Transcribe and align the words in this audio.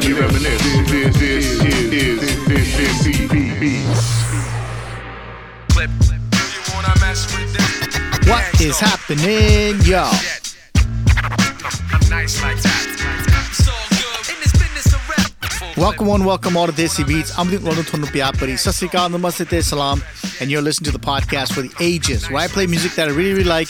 Let 0.00 0.08
me 0.08 0.14
let 0.14 0.32
me 0.32 0.38
reminisce. 0.38 0.62
This, 0.90 1.16
this 1.18 1.46
is 1.60 1.92
is 1.92 2.46
this 2.48 2.78
is 2.78 3.06
Desi 3.06 3.60
Beats. 3.60 4.30
What 8.26 8.60
is 8.62 8.80
happening, 8.80 9.78
y'all? 9.82 10.10
Welcome 15.76 16.06
one, 16.06 16.24
welcome 16.24 16.56
all 16.56 16.66
to 16.66 16.72
Desi 16.72 17.06
Beats. 17.06 17.38
I'm 17.38 17.50
Luke 17.50 17.62
Ronald 17.62 17.84
Tonupiapari. 17.84 18.54
Sasrikal, 18.54 19.10
Namaste, 19.10 19.62
Salam. 19.62 20.02
And 20.40 20.50
you're 20.50 20.62
listening 20.62 20.90
to 20.92 20.98
the 20.98 21.04
podcast 21.04 21.52
for 21.52 21.60
the 21.60 21.74
ages, 21.78 22.30
where 22.30 22.40
I 22.40 22.48
play 22.48 22.66
music 22.66 22.92
that 22.92 23.08
I 23.08 23.10
really, 23.10 23.32
really 23.32 23.44
like, 23.44 23.68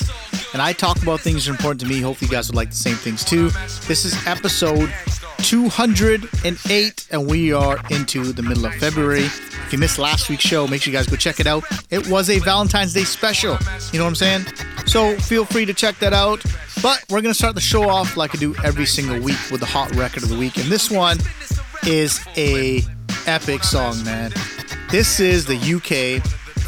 and 0.53 0.63
I 0.63 0.75
talk 0.75 1.03
about 1.03 1.19
things 1.19 1.45
that 1.47 1.51
are 1.51 1.55
important 1.55 1.81
to 1.81 1.89
me. 1.89 2.01
Hopefully, 2.01 2.29
you 2.29 2.33
guys 2.33 2.47
would 2.49 2.55
like 2.55 2.71
the 2.71 2.77
same 2.77 2.95
things 2.95 3.25
too. 3.25 3.51
This 3.89 4.05
is 4.05 4.15
episode 4.29 4.95
208, 5.43 7.09
and 7.11 7.27
we 7.27 7.53
are 7.53 7.79
into 7.91 8.33
the 8.33 8.43
middle 8.43 8.67
of 8.67 8.75
February. 8.75 9.25
If 9.25 9.73
you 9.73 9.79
missed 9.79 9.99
last 9.99 10.29
week's 10.29 10.45
show, 10.45 10.67
make 10.67 10.83
sure 10.83 10.93
you 10.93 10.99
guys 10.99 11.07
go 11.07 11.17
check 11.17 11.41
it 11.41 11.47
out. 11.47 11.65
It 11.91 12.09
was 12.09 12.31
a 12.31 12.39
Valentine's 12.41 12.93
Day 12.93 13.05
special. 13.05 13.57
You 13.93 13.99
know 13.99 14.05
what 14.05 14.11
I'm 14.11 14.15
saying? 14.15 14.47
So 14.87 15.17
feel 15.19 15.45
free 15.45 15.65
to 15.67 15.75
check 15.75 15.99
that 15.99 16.13
out. 16.13 16.43
But 16.83 17.05
we're 17.11 17.21
gonna 17.21 17.35
start 17.35 17.55
the 17.55 17.61
show 17.61 17.89
off 17.89 18.17
like 18.17 18.35
I 18.35 18.39
do 18.39 18.55
every 18.65 18.87
single 18.87 19.21
week 19.21 19.39
with 19.51 19.61
the 19.61 19.67
hot 19.67 19.95
record 19.95 20.23
of 20.23 20.29
the 20.31 20.39
week, 20.39 20.57
and 20.57 20.67
this 20.67 20.91
one 20.91 21.19
is 21.85 22.21
a 22.37 22.83
epic 23.27 23.65
song, 23.65 24.03
man. 24.05 24.33
This 24.91 25.21
is 25.21 25.47
the 25.47 25.57
UK 25.57 26.23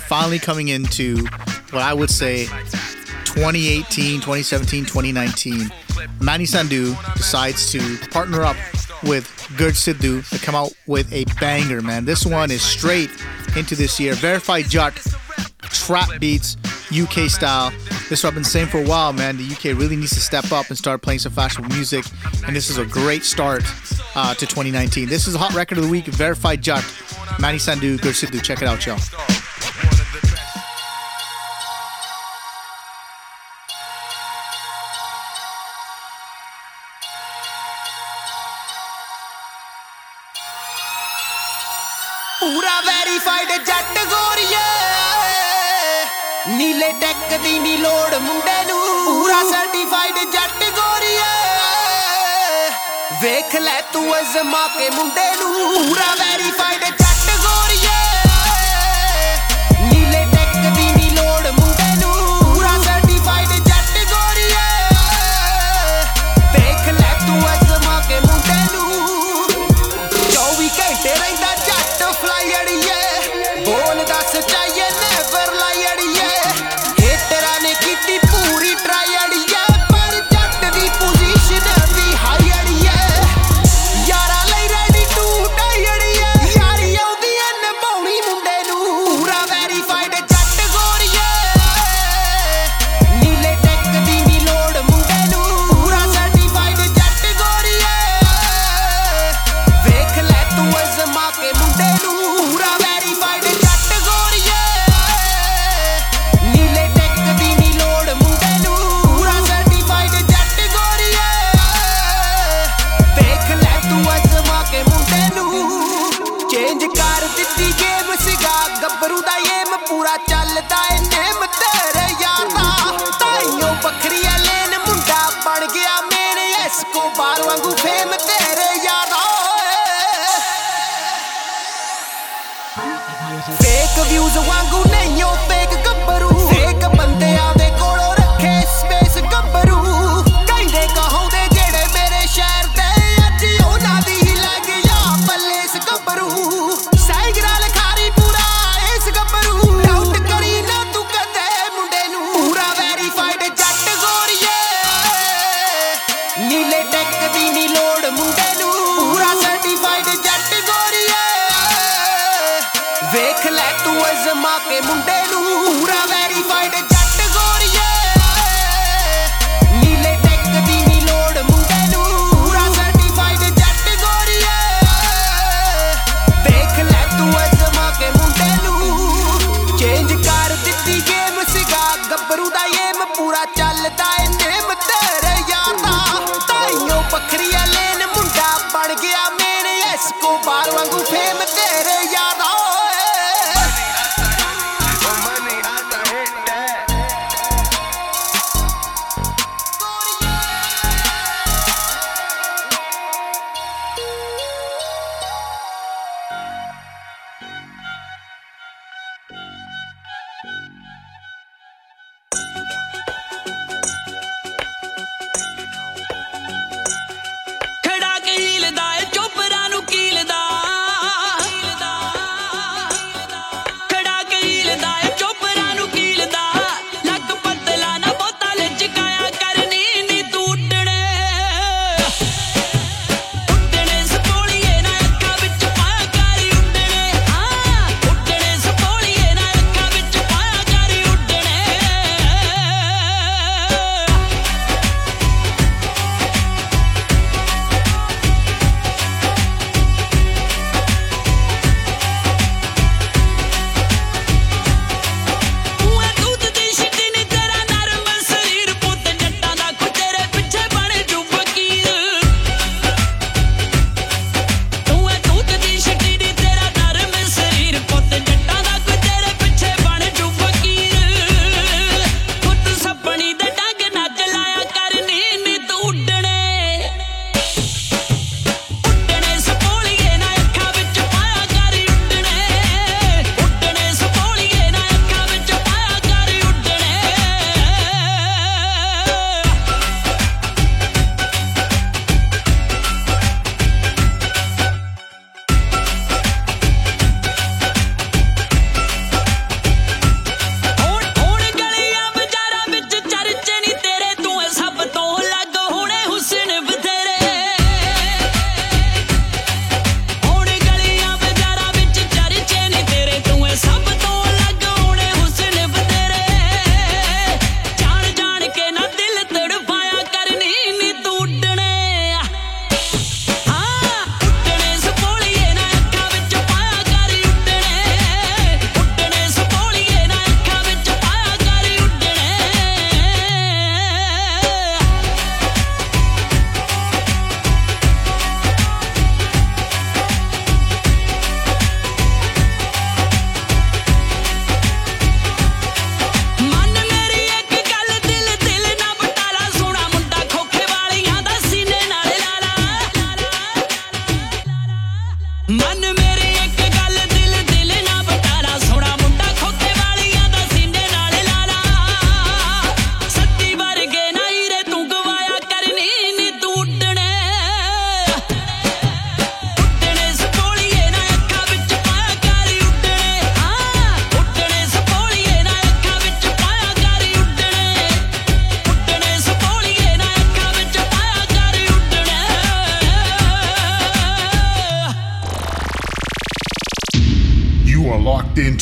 finally 0.06 0.38
coming 0.38 0.68
into 0.68 1.24
what 1.70 1.82
I 1.82 1.94
would 1.94 2.10
say 2.10 2.44
2018, 3.24 4.20
2017, 4.20 4.84
2019. 4.84 5.72
Manni 6.18 6.46
Sandhu 6.46 6.96
decides 7.14 7.70
to 7.72 7.98
partner 8.10 8.42
up 8.42 8.56
with 9.04 9.26
Gurj 9.56 9.76
Sidhu 9.76 10.28
to 10.30 10.44
come 10.44 10.54
out 10.54 10.72
with 10.86 11.12
a 11.12 11.24
banger, 11.40 11.82
man. 11.82 12.04
This 12.04 12.24
one 12.24 12.50
is 12.50 12.62
straight 12.62 13.10
into 13.56 13.74
this 13.74 13.98
year. 13.98 14.14
Verified 14.14 14.68
Jatt, 14.68 14.94
trap 15.62 16.08
beats, 16.20 16.56
UK 16.92 17.28
style. 17.30 17.72
This 18.08 18.24
I've 18.24 18.34
been 18.34 18.44
saying 18.44 18.68
for 18.68 18.82
a 18.82 18.86
while, 18.86 19.12
man. 19.12 19.36
The 19.36 19.44
UK 19.44 19.78
really 19.78 19.96
needs 19.96 20.12
to 20.12 20.20
step 20.20 20.52
up 20.52 20.68
and 20.68 20.78
start 20.78 21.02
playing 21.02 21.20
some 21.20 21.32
fashionable 21.32 21.74
music, 21.74 22.04
and 22.46 22.54
this 22.54 22.70
is 22.70 22.78
a 22.78 22.84
great 22.86 23.24
start 23.24 23.62
uh, 24.14 24.34
to 24.34 24.46
2019. 24.46 25.08
This 25.08 25.26
is 25.26 25.34
a 25.34 25.38
hot 25.38 25.54
record 25.54 25.78
of 25.78 25.84
the 25.84 25.90
week, 25.90 26.06
Verified 26.06 26.62
Jatt, 26.62 26.82
Manni 27.38 27.58
Sandhu, 27.58 27.98
Gurj 27.98 28.24
Sidhu. 28.24 28.42
Check 28.42 28.62
it 28.62 28.68
out, 28.68 28.84
y'all. 28.86 28.98
ਪੂਰਾ 43.24 43.34
verified 43.34 43.64
ਜੱਟ 43.66 43.98
ਗੋਰੀਏ। 44.04 44.60
ਨੀਲੇ 46.48 46.92
tech 46.92 47.36
ਦੀ 47.42 47.58
ਨੀ 47.58 47.76
ਲੋੜ 47.76 48.14
ਮੁੰਡੇ 48.14 48.64
ਨੂੰ। 48.64 49.04
ਪੂਰਾ 49.04 49.42
certified 49.50 50.18
Jatt 50.32 50.64
ਗੋਰੀਏ। 50.70 51.28
ਵੇਖ 53.22 53.54
ਲੈ 53.56 53.80
ਤੂੰ 53.92 54.18
ਅਜ਼ਮਾ 54.18 54.66
ਕੇ 54.68 54.90
ਮੁੰਡੇ 54.90 55.30
ਨੂੰ। 55.40 55.52
ਪੂਰਾ 55.74 56.14
verified 56.14 56.84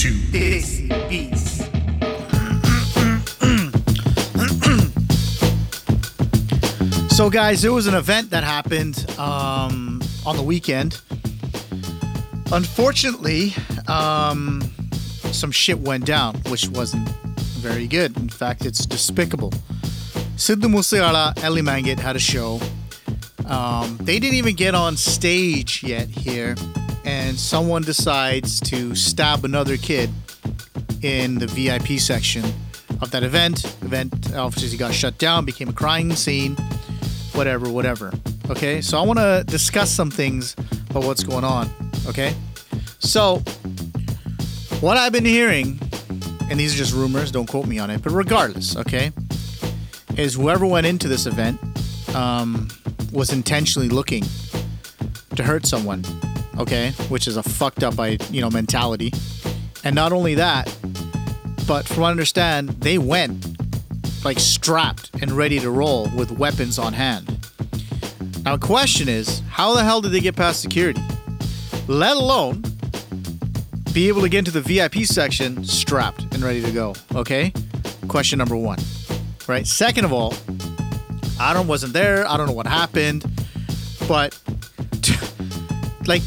into 0.02 0.16
Desi 0.32 0.88
Beats. 1.08 1.60
So, 7.14 7.28
guys, 7.28 7.60
there 7.60 7.72
was 7.72 7.86
an 7.86 7.94
event 7.94 8.30
that 8.30 8.42
happened 8.42 9.04
um, 9.18 10.00
on 10.24 10.36
the 10.36 10.42
weekend. 10.42 10.98
Unfortunately, 12.50 13.52
um, 13.88 14.62
some 15.32 15.50
shit 15.50 15.78
went 15.80 16.06
down, 16.06 16.36
which 16.48 16.68
wasn't 16.70 17.06
very 17.58 17.86
good. 17.86 18.16
In 18.16 18.30
fact, 18.30 18.64
it's 18.64 18.86
despicable. 18.86 19.50
Sidhu 20.36 20.72
Musiala, 20.72 21.38
Elly 21.42 21.60
Mangat 21.60 21.98
had 21.98 22.16
a 22.16 22.20
show. 22.20 22.58
Um, 23.44 23.98
they 24.00 24.18
didn't 24.18 24.36
even 24.36 24.54
get 24.54 24.74
on 24.74 24.96
stage 24.96 25.82
yet 25.82 26.08
here, 26.08 26.54
and 27.10 27.36
someone 27.36 27.82
decides 27.82 28.60
to 28.60 28.94
stab 28.94 29.44
another 29.44 29.76
kid 29.76 30.08
in 31.02 31.40
the 31.40 31.46
VIP 31.48 31.98
section 31.98 32.44
of 33.02 33.10
that 33.10 33.24
event. 33.24 33.64
Event 33.82 34.32
obviously 34.36 34.78
got 34.78 34.94
shut 34.94 35.18
down, 35.18 35.44
became 35.44 35.68
a 35.68 35.72
crying 35.72 36.14
scene 36.14 36.56
whatever, 37.32 37.68
whatever. 37.68 38.12
Okay, 38.48 38.80
so 38.80 38.96
I 38.96 39.02
want 39.02 39.18
to 39.18 39.42
discuss 39.46 39.90
some 39.90 40.10
things 40.10 40.54
about 40.90 41.04
what's 41.04 41.24
going 41.24 41.42
on. 41.42 41.68
Okay, 42.06 42.32
so 43.00 43.38
what 44.80 44.96
I've 44.96 45.12
been 45.12 45.24
hearing, 45.24 45.80
and 46.48 46.60
these 46.60 46.74
are 46.74 46.78
just 46.78 46.94
rumors, 46.94 47.32
don't 47.32 47.48
quote 47.48 47.66
me 47.66 47.80
on 47.80 47.90
it, 47.90 48.02
but 48.02 48.12
regardless, 48.12 48.76
okay, 48.76 49.10
is 50.16 50.34
whoever 50.34 50.64
went 50.64 50.86
into 50.86 51.08
this 51.08 51.26
event 51.26 51.58
um, 52.14 52.68
was 53.12 53.32
intentionally 53.32 53.88
looking 53.88 54.24
to 55.34 55.42
hurt 55.42 55.66
someone. 55.66 56.04
Okay, 56.60 56.90
which 57.08 57.26
is 57.26 57.38
a 57.38 57.42
fucked 57.42 57.82
up, 57.82 57.98
you 58.30 58.40
know 58.42 58.50
mentality, 58.50 59.12
and 59.82 59.94
not 59.94 60.12
only 60.12 60.34
that, 60.34 60.66
but 61.66 61.86
from 61.88 62.02
what 62.02 62.08
I 62.08 62.10
understand, 62.10 62.68
they 62.80 62.98
went 62.98 63.46
like 64.24 64.38
strapped 64.38 65.10
and 65.22 65.32
ready 65.32 65.58
to 65.58 65.70
roll 65.70 66.10
with 66.14 66.30
weapons 66.32 66.78
on 66.78 66.92
hand. 66.92 67.38
Now, 68.44 68.58
question 68.58 69.08
is, 69.08 69.40
how 69.48 69.74
the 69.74 69.82
hell 69.82 70.00
did 70.02 70.12
they 70.12 70.20
get 70.20 70.36
past 70.36 70.60
security? 70.60 71.00
Let 71.88 72.16
alone 72.16 72.62
be 73.92 74.08
able 74.08 74.20
to 74.20 74.28
get 74.28 74.40
into 74.40 74.50
the 74.50 74.60
VIP 74.60 75.06
section 75.06 75.64
strapped 75.64 76.22
and 76.34 76.42
ready 76.42 76.62
to 76.62 76.70
go. 76.70 76.94
Okay? 77.14 77.52
Question 78.08 78.38
number 78.38 78.56
one. 78.56 78.78
Right? 79.48 79.66
Second 79.66 80.04
of 80.04 80.12
all, 80.12 80.34
don't 81.54 81.66
wasn't 81.66 81.92
there. 81.92 82.28
I 82.28 82.36
don't 82.36 82.46
know 82.46 82.52
what 82.52 82.66
happened, 82.66 83.24
but 84.06 84.38
like, 86.06 86.22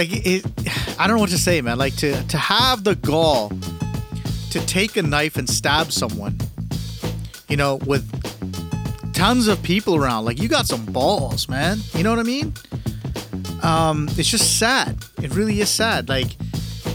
like 0.00 0.26
it, 0.26 0.46
I 0.98 1.06
don't 1.06 1.16
know 1.16 1.20
what 1.20 1.30
to 1.30 1.38
say, 1.38 1.60
man. 1.60 1.78
Like 1.78 1.96
to 1.96 2.22
to 2.28 2.38
have 2.38 2.84
the 2.84 2.94
gall 2.94 3.52
to 4.50 4.66
take 4.66 4.96
a 4.96 5.02
knife 5.02 5.36
and 5.36 5.48
stab 5.48 5.92
someone 5.92 6.38
you 7.50 7.56
know, 7.56 7.76
with 7.84 8.06
tons 9.12 9.48
of 9.48 9.62
people 9.62 9.96
around. 9.96 10.24
Like 10.24 10.40
you 10.40 10.48
got 10.48 10.66
some 10.66 10.86
balls, 10.86 11.48
man. 11.48 11.78
You 11.94 12.04
know 12.04 12.10
what 12.10 12.20
I 12.20 12.22
mean? 12.22 12.54
Um, 13.62 14.08
it's 14.12 14.28
just 14.28 14.58
sad. 14.58 14.96
It 15.20 15.34
really 15.34 15.60
is 15.60 15.68
sad. 15.68 16.08
Like 16.08 16.36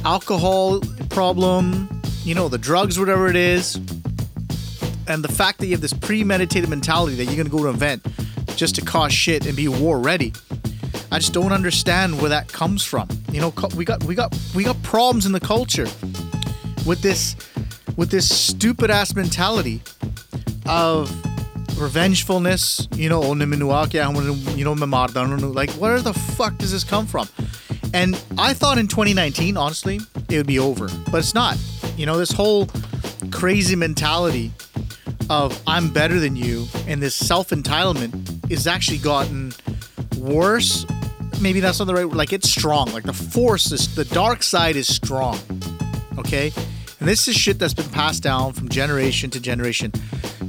alcohol 0.05 0.79
problem, 1.09 2.01
you 2.23 2.33
know, 2.33 2.47
the 2.47 2.57
drugs, 2.57 2.97
whatever 2.97 3.27
it 3.27 3.35
is, 3.35 3.75
and 5.07 5.23
the 5.23 5.31
fact 5.31 5.59
that 5.59 5.67
you 5.67 5.73
have 5.73 5.81
this 5.81 5.93
premeditated 5.93 6.69
mentality 6.69 7.15
that 7.17 7.25
you're 7.25 7.37
gonna 7.37 7.49
go 7.49 7.63
to 7.63 7.69
an 7.69 7.75
event 7.75 8.05
just 8.55 8.75
to 8.75 8.81
cause 8.81 9.11
shit 9.13 9.45
and 9.45 9.55
be 9.55 9.67
war 9.67 9.99
ready. 9.99 10.31
I 11.15 11.19
just 11.19 11.31
don't 11.31 11.53
understand 11.53 12.19
where 12.19 12.27
that 12.27 12.49
comes 12.49 12.83
from. 12.83 13.07
You 13.31 13.39
know, 13.39 13.53
we 13.77 13.85
got 13.85 14.03
we 14.03 14.15
got 14.15 14.37
we 14.53 14.65
got 14.65 14.83
problems 14.83 15.25
in 15.25 15.31
the 15.31 15.39
culture 15.39 15.87
with 16.85 17.01
this 17.01 17.37
with 17.95 18.11
this 18.11 18.27
stupid 18.29 18.91
ass 18.91 19.15
mentality 19.15 19.81
of 20.65 21.09
revengefulness, 21.77 22.93
you 22.97 23.07
know, 23.07 23.23
oh, 23.23 23.33
you 23.33 24.63
know, 24.65 24.73
like 25.53 25.69
where 25.71 26.01
the 26.01 26.13
fuck 26.13 26.57
does 26.57 26.73
this 26.73 26.83
come 26.83 27.07
from? 27.07 27.29
And 27.93 28.21
I 28.37 28.53
thought 28.53 28.77
in 28.77 28.89
2019, 28.89 29.55
honestly, 29.55 30.01
it 30.29 30.35
would 30.35 30.47
be 30.47 30.59
over, 30.59 30.89
but 31.13 31.19
it's 31.19 31.33
not. 31.33 31.57
You 31.95 32.05
know, 32.07 32.17
this 32.17 32.31
whole 32.31 32.67
crazy 33.31 33.77
mentality 33.77 34.51
of 35.29 35.57
I'm 35.65 35.93
better 35.93 36.19
than 36.19 36.35
you 36.35 36.65
and 36.87 37.01
this 37.01 37.15
self 37.15 37.51
entitlement 37.51 38.51
is 38.51 38.67
actually 38.67 38.97
gotten 38.97 39.53
worse. 40.17 40.85
Maybe 41.41 41.59
that's 41.59 41.79
not 41.79 41.85
the 41.85 41.93
right 41.93 42.07
like 42.07 42.33
it's 42.33 42.49
strong. 42.49 42.91
Like 42.91 43.03
the 43.03 43.13
force 43.13 43.71
is 43.71 43.93
the 43.95 44.05
dark 44.05 44.43
side 44.43 44.75
is 44.75 44.87
strong. 44.87 45.37
Okay? 46.17 46.51
And 46.99 47.07
this 47.07 47.27
is 47.27 47.35
shit 47.35 47.59
that's 47.59 47.73
been 47.73 47.89
passed 47.89 48.23
down 48.23 48.53
from 48.53 48.69
generation 48.69 49.29
to 49.31 49.39
generation. 49.39 49.91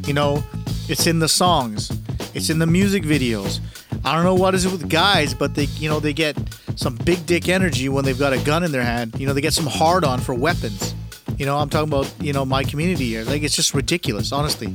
You 0.07 0.15
know, 0.15 0.43
it's 0.89 1.07
in 1.07 1.19
the 1.19 1.29
songs, 1.29 1.91
it's 2.35 2.51
in 2.51 2.59
the 2.59 2.67
music 2.67 3.03
videos. 3.03 3.61
I 4.05 4.15
don't 4.15 4.25
know 4.25 4.35
what 4.35 4.55
is 4.55 4.65
it 4.65 4.73
with 4.73 4.89
guys, 4.89 5.35
but 5.35 5.55
they, 5.55 5.65
you 5.65 5.89
know, 5.89 5.99
they 5.99 6.13
get 6.13 6.37
some 6.77 6.95
big 6.95 7.27
dick 7.27 7.49
energy 7.49 7.89
when 7.89 8.05
they've 8.05 8.19
got 8.19 8.33
a 8.33 8.39
gun 8.39 8.63
in 8.63 8.71
their 8.71 8.85
hand. 8.85 9.19
You 9.19 9.27
know, 9.27 9.33
they 9.33 9.41
get 9.41 9.53
some 9.53 9.67
hard 9.67 10.05
on 10.05 10.21
for 10.21 10.35
weapons. 10.35 10.95
You 11.39 11.45
know, 11.45 11.59
I'm 11.59 11.69
talking 11.69 11.89
about, 11.89 12.13
you 12.21 12.33
know, 12.33 12.45
my 12.45 12.63
community 12.63 13.07
here. 13.07 13.25
Like, 13.25 13.43
it's 13.43 13.57
just 13.57 13.75
ridiculous, 13.75 14.33
honestly. 14.33 14.69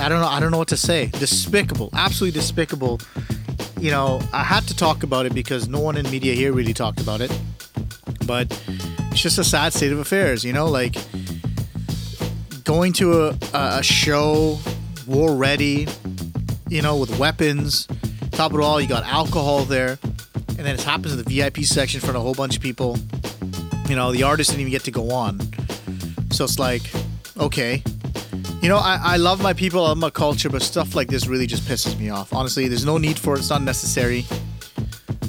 I 0.00 0.08
don't 0.08 0.20
know. 0.20 0.28
I 0.28 0.40
don't 0.40 0.50
know 0.50 0.58
what 0.58 0.68
to 0.68 0.76
say. 0.76 1.06
Despicable, 1.06 1.90
absolutely 1.94 2.38
despicable. 2.38 3.00
You 3.78 3.90
know, 3.90 4.20
I 4.32 4.42
had 4.42 4.66
to 4.68 4.76
talk 4.76 5.02
about 5.02 5.26
it 5.26 5.34
because 5.34 5.68
no 5.68 5.80
one 5.80 5.96
in 5.96 6.10
media 6.10 6.34
here 6.34 6.52
really 6.52 6.72
talked 6.72 7.00
about 7.00 7.20
it. 7.20 7.30
But 8.26 8.50
it's 9.10 9.20
just 9.20 9.38
a 9.38 9.44
sad 9.44 9.72
state 9.72 9.92
of 9.92 9.98
affairs. 9.98 10.44
You 10.44 10.52
know, 10.52 10.66
like 10.66 10.96
going 12.64 12.92
to 12.94 13.28
a, 13.28 13.38
a 13.52 13.82
show 13.82 14.58
war 15.06 15.34
ready, 15.36 15.86
you 16.68 16.82
know, 16.82 16.96
with 16.96 17.18
weapons. 17.18 17.86
Top 18.32 18.52
of 18.52 18.58
it 18.58 18.62
all, 18.62 18.80
you 18.80 18.88
got 18.88 19.04
alcohol 19.04 19.64
there, 19.64 19.98
and 20.48 20.58
then 20.58 20.74
it 20.74 20.82
happens 20.82 21.12
in 21.12 21.22
the 21.22 21.24
VIP 21.24 21.58
section 21.58 21.98
in 21.98 22.00
front 22.02 22.16
of 22.16 22.22
a 22.22 22.24
whole 22.24 22.34
bunch 22.34 22.56
of 22.56 22.62
people. 22.62 22.98
You 23.88 23.96
know, 23.96 24.12
the 24.12 24.24
artist 24.24 24.50
didn't 24.50 24.62
even 24.62 24.72
get 24.72 24.84
to 24.84 24.90
go 24.90 25.10
on. 25.10 25.40
So 26.32 26.44
it's 26.44 26.58
like, 26.58 26.82
okay. 27.38 27.82
You 28.66 28.72
know, 28.72 28.78
I, 28.78 28.98
I 29.00 29.16
love 29.16 29.40
my 29.40 29.52
people, 29.52 29.84
I 29.84 29.90
love 29.90 29.98
my 29.98 30.10
culture, 30.10 30.48
but 30.50 30.60
stuff 30.60 30.96
like 30.96 31.06
this 31.06 31.28
really 31.28 31.46
just 31.46 31.62
pisses 31.62 31.96
me 32.00 32.10
off. 32.10 32.34
Honestly, 32.34 32.66
there's 32.66 32.84
no 32.84 32.98
need 32.98 33.16
for 33.16 33.36
it. 33.36 33.38
It's 33.38 33.48
not 33.48 33.62
necessary. 33.62 34.26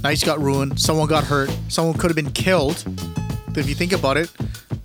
Nights 0.01 0.23
got 0.23 0.41
ruined. 0.41 0.79
Someone 0.79 1.07
got 1.07 1.23
hurt. 1.23 1.55
Someone 1.67 1.95
could 1.99 2.09
have 2.09 2.15
been 2.15 2.31
killed. 2.31 2.83
If 3.55 3.69
you 3.69 3.75
think 3.75 3.91
about 3.91 4.17
it, 4.17 4.31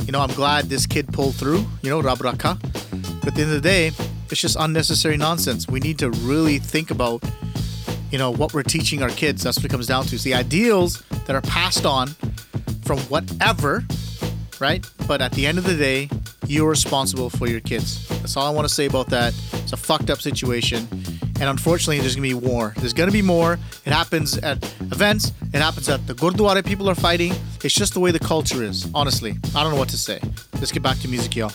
you 0.05 0.13
know, 0.13 0.21
I'm 0.21 0.35
glad 0.35 0.67
this 0.67 0.87
kid 0.87 1.11
pulled 1.15 1.35
through, 1.35 1.65
you 1.81 1.89
know, 1.89 2.03
Rabraka. 2.03 2.61
But 3.21 3.29
at 3.29 3.35
the 3.37 3.41
end 3.41 3.53
of 3.53 3.63
the 3.63 3.67
day, 3.67 3.91
it's 4.31 4.43
just 4.43 4.59
unnecessary 4.61 5.17
nonsense. 5.17 5.67
We 5.67 5.81
need 5.81 5.99
to 6.01 6.11
really 6.11 6.59
think 6.59 6.91
about, 6.91 7.25
you 8.11 8.19
know, 8.19 8.31
what 8.31 8.53
we're 8.53 8.65
teaching 8.65 9.03
our 9.03 9.09
kids. 9.09 9.43
That's 9.43 9.57
what 9.57 9.65
it 9.65 9.71
comes 9.71 9.87
down 9.87 10.05
to. 10.05 10.15
It's 10.15 10.25
the 10.25 10.35
ideals 10.35 11.03
that 11.25 11.35
are 11.35 11.41
passed 11.41 11.87
on 11.87 12.09
from 12.85 12.99
whatever, 13.09 13.83
right? 14.61 14.87
But 15.09 15.23
at 15.23 15.33
the 15.33 15.47
end 15.47 15.57
of 15.57 15.65
the 15.65 15.75
day, 15.75 16.11
you're 16.46 16.70
responsible 16.70 17.30
for 17.30 17.48
your 17.48 17.60
kids. 17.62 18.08
That's 18.08 18.38
all 18.38 18.46
I 18.46 18.50
want 18.50 18.68
to 18.68 18.74
say 18.74 18.86
about 18.86 19.10
that. 19.10 19.34
It's 19.54 19.74
a 19.74 19.78
fucked 19.78 20.10
up 20.10 20.22
situation. 20.22 20.88
And 21.40 21.50
unfortunately, 21.50 22.00
there's 22.00 22.16
going 22.16 22.30
to 22.30 22.36
be 22.42 22.48
war. 22.50 22.74
There's 22.78 22.94
going 22.94 23.10
to 23.10 23.14
be 23.14 23.22
more. 23.22 23.60
It 23.86 23.94
happens 23.94 24.38
at 24.40 24.64
events. 24.82 25.32
It 25.54 25.62
happens 25.62 25.88
at 25.90 26.08
the 26.08 26.14
Gurdwara 26.14 26.66
people 26.66 26.90
are 26.90 26.96
fighting. 26.96 27.34
It's 27.64 27.76
just 27.76 27.94
the 27.94 28.00
way 28.00 28.12
the 28.12 28.20
culture 28.20 28.64
is, 28.64 28.88
honestly. 28.94 29.38
I 29.56 29.64
don't 29.64 29.72
know 29.72 29.78
what 29.80 29.90
to 29.90 29.98
say. 29.98 30.20
Let's 30.56 30.72
get 30.72 30.84
back 30.84 31.00
to 31.00 31.08
music, 31.08 31.36
y'all. 31.36 31.52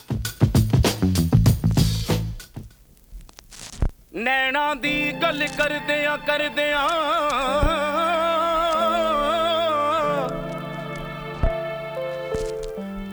ਨੈਣਾ 4.15 4.75
ਦੀ 4.75 5.13
ਗੱਲ 5.23 5.47
ਕਰਦਿਆਂ 5.59 6.19
ਕਰਦਿਆਂ 6.19 6.89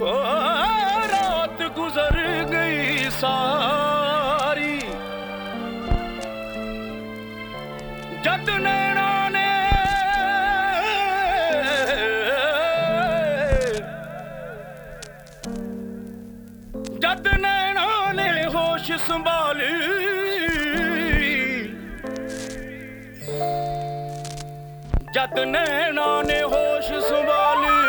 ਓ 0.01 0.06
ਰਾਤ 0.06 0.10
ਗੁਜ਼ਰ 0.10 0.62
ਗਈ 0.62 0.62
ਸਾਰੀ। 3.25 4.81
ਜਦ 8.25 8.50
ਨੈਣਾ 8.50 9.28
ਨੇ 9.28 9.47
ਜਦ 16.99 17.28
ਨੈਣਾ 17.37 18.12
ਨੇ 18.12 18.28
ਹੋਸ਼ 18.54 18.93
ਸੰਭਾਲੀ। 19.07 19.73
ਜਦ 25.14 25.38
ਨੈਣਾ 25.38 26.23
ਨੇ 26.23 26.43
ਹੋਸ਼ 26.43 26.93
ਸੰਭਾਲੀ। 27.09 27.84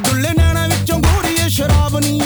ਡੁੱਲੇ 0.06 0.28
ਨੈਣਾ 0.38 0.66
ਵਿੱਚੋਂ 0.66 0.98
ਗੋਰੀਏ 0.98 1.48
ਸ਼ਰਾਬ 1.48 1.98
ਨੀ। 1.98 2.20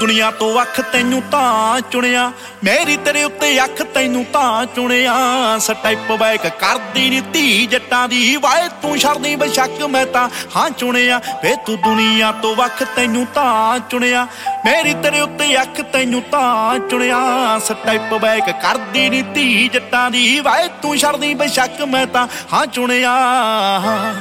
ਦੁਨੀਆ 0.00 0.30
ਤੋਂ 0.30 0.60
ਅੱਖ 0.62 0.80
ਤੈਨੂੰ 0.92 1.20
ਤਾਂ 1.30 1.80
ਚੁਣਿਆ, 1.90 2.30
ਮੇਰੀ 2.64 2.96
ਤੇਰੇ 2.96 3.22
ਉੱਤੇ 3.24 3.48
ਅੱਖ 3.64 3.82
ਤੈਨੂੰ 3.94 4.24
ਤਾਂ 4.32 4.64
ਚੁਣਿਆ। 4.66 5.14
ਸਟੈਪ 5.58 6.12
ਬੈਕ 6.12 6.46
ਕਰਦੀ 6.60 7.08
ਨੀ 7.10 7.20
ਧੀ 7.32 7.66
ਜੱਟਾਂ 7.66 8.08
ਦੀ, 8.08 8.36
ਵਾਏ 8.36 8.68
ਤੂੰ 8.82 8.98
ਛੜਦੀ 8.98 9.34
ਬਸ਼ੱਕ 9.36 9.82
ਮੈਂ 9.90 10.04
ਤਾਂ 10.06 10.28
ਹਾਂ 10.56 10.68
ਚੁਣਿਆ। 10.70 11.20
ਵੇ 11.42 11.54
ਤੂੰ 11.66 11.76
ਦੁਨੀਆ 11.80 12.32
ਤੋਂ 12.42 12.54
ਵੱਖ 12.56 12.82
ਤੈਨੂੰ 12.96 13.26
ਤਾਂ 13.34 13.78
ਚੁਣਿਆ, 13.90 14.26
ਮੇਰੀ 14.66 14.94
ਤੇਰੇ 15.02 15.20
ਉੱਤੇ 15.20 15.60
ਅੱਖ 15.62 15.80
ਤੈਨੂੰ 15.92 16.22
ਤਾਂ 16.30 16.78
ਚੁਣਿਆ। 16.90 17.58
ਸਟੈਪ 17.64 18.14
ਬੈਕ 18.14 18.50
ਕਰਦੀ 18.62 19.08
ਨੀ 19.10 19.22
ਧੀ 19.34 19.68
ਜੱਟਾਂ 19.68 20.10
ਦੀ, 20.10 20.40
ਵਾਏ 20.40 20.68
ਤੂੰ 20.82 20.96
ਛੜਦੀ 20.98 21.34
ਬਸ਼ੱਕ 21.34 21.82
ਮੈਂ 21.84 22.06
ਤਾਂ 22.06 22.26
ਹਾਂ 22.52 22.66
ਚੁਣਿਆ। 22.66 23.16
ਹਾਂ 23.80 24.14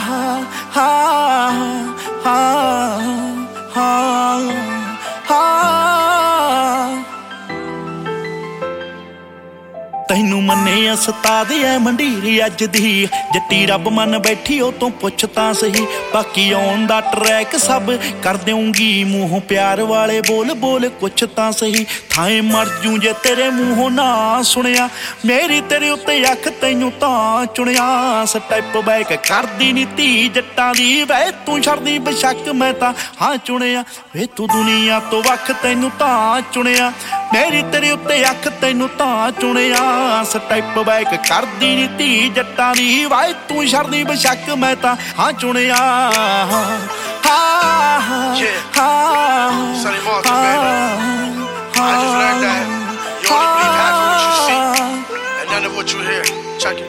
ਹਾਂ 0.00 0.40
ਹਾਂ 0.76 1.50
ਹਾਂ। 2.26 3.31
oh, 3.74 4.98
oh. 5.30 5.81
ਤੈਨੂੰ 10.12 10.42
ਮੰਨੇ 10.42 10.90
ਉਸਤਾਦ 10.90 11.52
ਐ 11.52 11.76
ਮੰਡੀਰੀ 11.78 12.44
ਅੱਜ 12.46 12.64
ਦੀ। 12.64 13.06
ਜੱਟੀ 13.34 13.64
ਰੱਬ 13.66 13.88
ਮੰਨ 13.88 14.18
ਬੈਠੀ 14.18 14.58
ਉਹ 14.60 14.72
ਤੋਂ 14.72 14.90
ਪੁੱਛ 14.90 15.24
ਤਾਂ 15.24 15.52
ਸਹੀ। 15.54 15.86
ਬਾਕੀ 16.14 16.50
ਆਉਣ 16.52 16.86
ਦਾ 16.86 17.00
ਟਰੈਕ 17.00 17.56
ਸਭ 17.56 17.90
ਕਰ 18.22 18.36
ਦੇਉਂਗੀ 18.36 19.04
ਮੂੰਹੋਂ 19.04 19.40
ਪਿਆਰ 19.40 19.82
ਵਾਲੇ 19.82 20.20
ਬੋਲ 20.20 20.52
ਬੋਲ 20.54 20.88
ਕੁਛ 21.00 21.24
ਤਾਂ 21.36 21.50
ਸਹੀ। 21.52 21.86
ਥਾਏ 22.10 22.40
ਮਰ 22.40 22.68
ਜੂ 22.82 22.96
ਜੇ 22.98 23.12
ਤੇਰੇ 23.22 23.48
ਮੂੰਹੋਂ 23.50 23.90
ਨਾ 23.90 24.42
ਸੁਣਿਆ। 24.42 24.88
ਮੇਰੀ 25.26 25.60
ਤੇਰੇ 25.60 25.90
ਉੱਤੇ 25.90 26.20
ਅੱਖ 26.32 26.48
ਤੈਨੂੰ 26.60 26.90
ਤਾਂ 27.00 27.46
ਚੁਣਿਆ। 27.46 28.24
ਸਟੈਪ 28.24 28.76
ਬੈਕ 28.76 29.14
ਕਰਦੀ 29.28 29.72
ਨੀ 29.72 29.84
ਧੀ 29.96 30.28
ਜੱਟਾਂ 30.28 30.72
ਦੀ। 30.74 31.04
ਵੇ 31.04 31.30
ਤੂੰ 31.46 31.60
ਛੜਦੀ 31.62 31.98
ਬਸ਼ੱਕ 31.98 32.48
ਮੈਂ 32.54 32.72
ਤਾਂ 32.74 32.92
ਹਾਂ 33.22 33.36
ਚੁਣਿਆ। 33.36 33.84
ਵੇ 34.14 34.26
ਤੂੰ 34.36 34.48
ਦੁਨੀਆ 34.48 35.00
ਤੋਂ 35.10 35.22
ਵੱਖ 35.22 35.50
ਤੈਨੂੰ 35.62 35.90
ਤਾਂ 35.98 36.40
ਚੁਣਿਆ। 36.52 36.92
ਮੇਰੀ 37.34 37.62
ਤੇਰੇ 37.62 37.90
ਉੱਤੇ 37.90 38.22
ਅੱਖ 38.30 38.48
ਤੈਨੂੰ 38.60 38.88
ਤਾਂ 38.88 39.30
ਚੁਣਿਆ। 39.40 39.80
ਸਟੈਪ 40.32 40.78
ਬੈਕ 40.86 41.14
ਕਰਦੀ 41.28 41.74
ਨੀ 41.76 41.86
ਧੀ 41.98 42.28
ਜੱਟਾਂ 42.36 42.74
ਦੀ 42.74 43.04
ਵਾਏ 43.10 43.32
ਤੂੰ 43.48 43.66
ਛੜਦੀ 43.68 44.02
ਬਸ਼ੱਕ 44.04 44.48
ਮੈਂ 44.58 44.74
ਤਾਂ 44.82 44.96
ਹਾਂ 45.18 45.32
ਚੁਣਿਆ 45.32 45.76
ਹਾਂ. 45.76 46.78
ਹਾਂ 47.26 48.00
Sonny 49.82 50.00
Martin, 50.06 50.36
baby. 50.42 50.72
I 51.74 51.76
just 51.92 52.14
learned 52.20 52.42
that 52.44 52.62
you 53.22 53.30
only 53.32 53.48
believe 53.52 53.76
half 53.78 53.94
of 53.94 54.00
what 54.08 54.20
you 54.24 54.32
see 54.42 54.60
and 55.40 55.48
none 55.52 55.64
of 55.70 55.74
what 55.78 55.86
you 55.94 56.00
hear. 56.10 56.24
Check 56.58 56.76
it. 56.80 56.86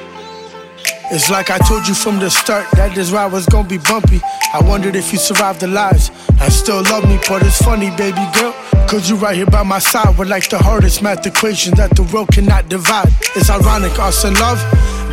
It's 1.12 1.30
like 1.30 1.50
I 1.50 1.58
told 1.58 1.88
you 1.88 1.94
from 1.94 2.20
the 2.20 2.30
start 2.30 2.70
that 2.72 2.96
this 2.96 3.12
ride 3.12 3.32
was 3.32 3.46
gonna 3.46 3.68
be 3.68 3.78
bumpy. 3.78 4.22
I 4.54 4.62
wondered 4.62 4.96
if 4.96 5.12
you 5.12 5.20
survived 5.20 5.60
the 5.60 5.68
lies 5.68 6.10
and 6.42 6.52
still 6.52 6.82
love 6.84 7.08
me, 7.08 7.20
but 7.28 7.44
it's 7.44 7.62
funny, 7.62 7.90
baby 7.92 8.26
girl. 8.34 8.54
Cause 8.88 9.10
you 9.10 9.16
right 9.16 9.36
here 9.36 9.46
by 9.46 9.64
my 9.64 9.80
side 9.80 10.18
with 10.18 10.30
like 10.30 10.50
the 10.50 10.58
hardest 10.58 11.02
math 11.02 11.26
equation 11.26 11.76
that 11.76 11.96
the 11.96 12.04
world 12.04 12.30
cannot 12.30 12.70
divide. 12.70 13.10
It's 13.36 13.50
ironic, 13.50 13.98
us 14.00 14.24
and 14.24 14.40
love 14.40 14.60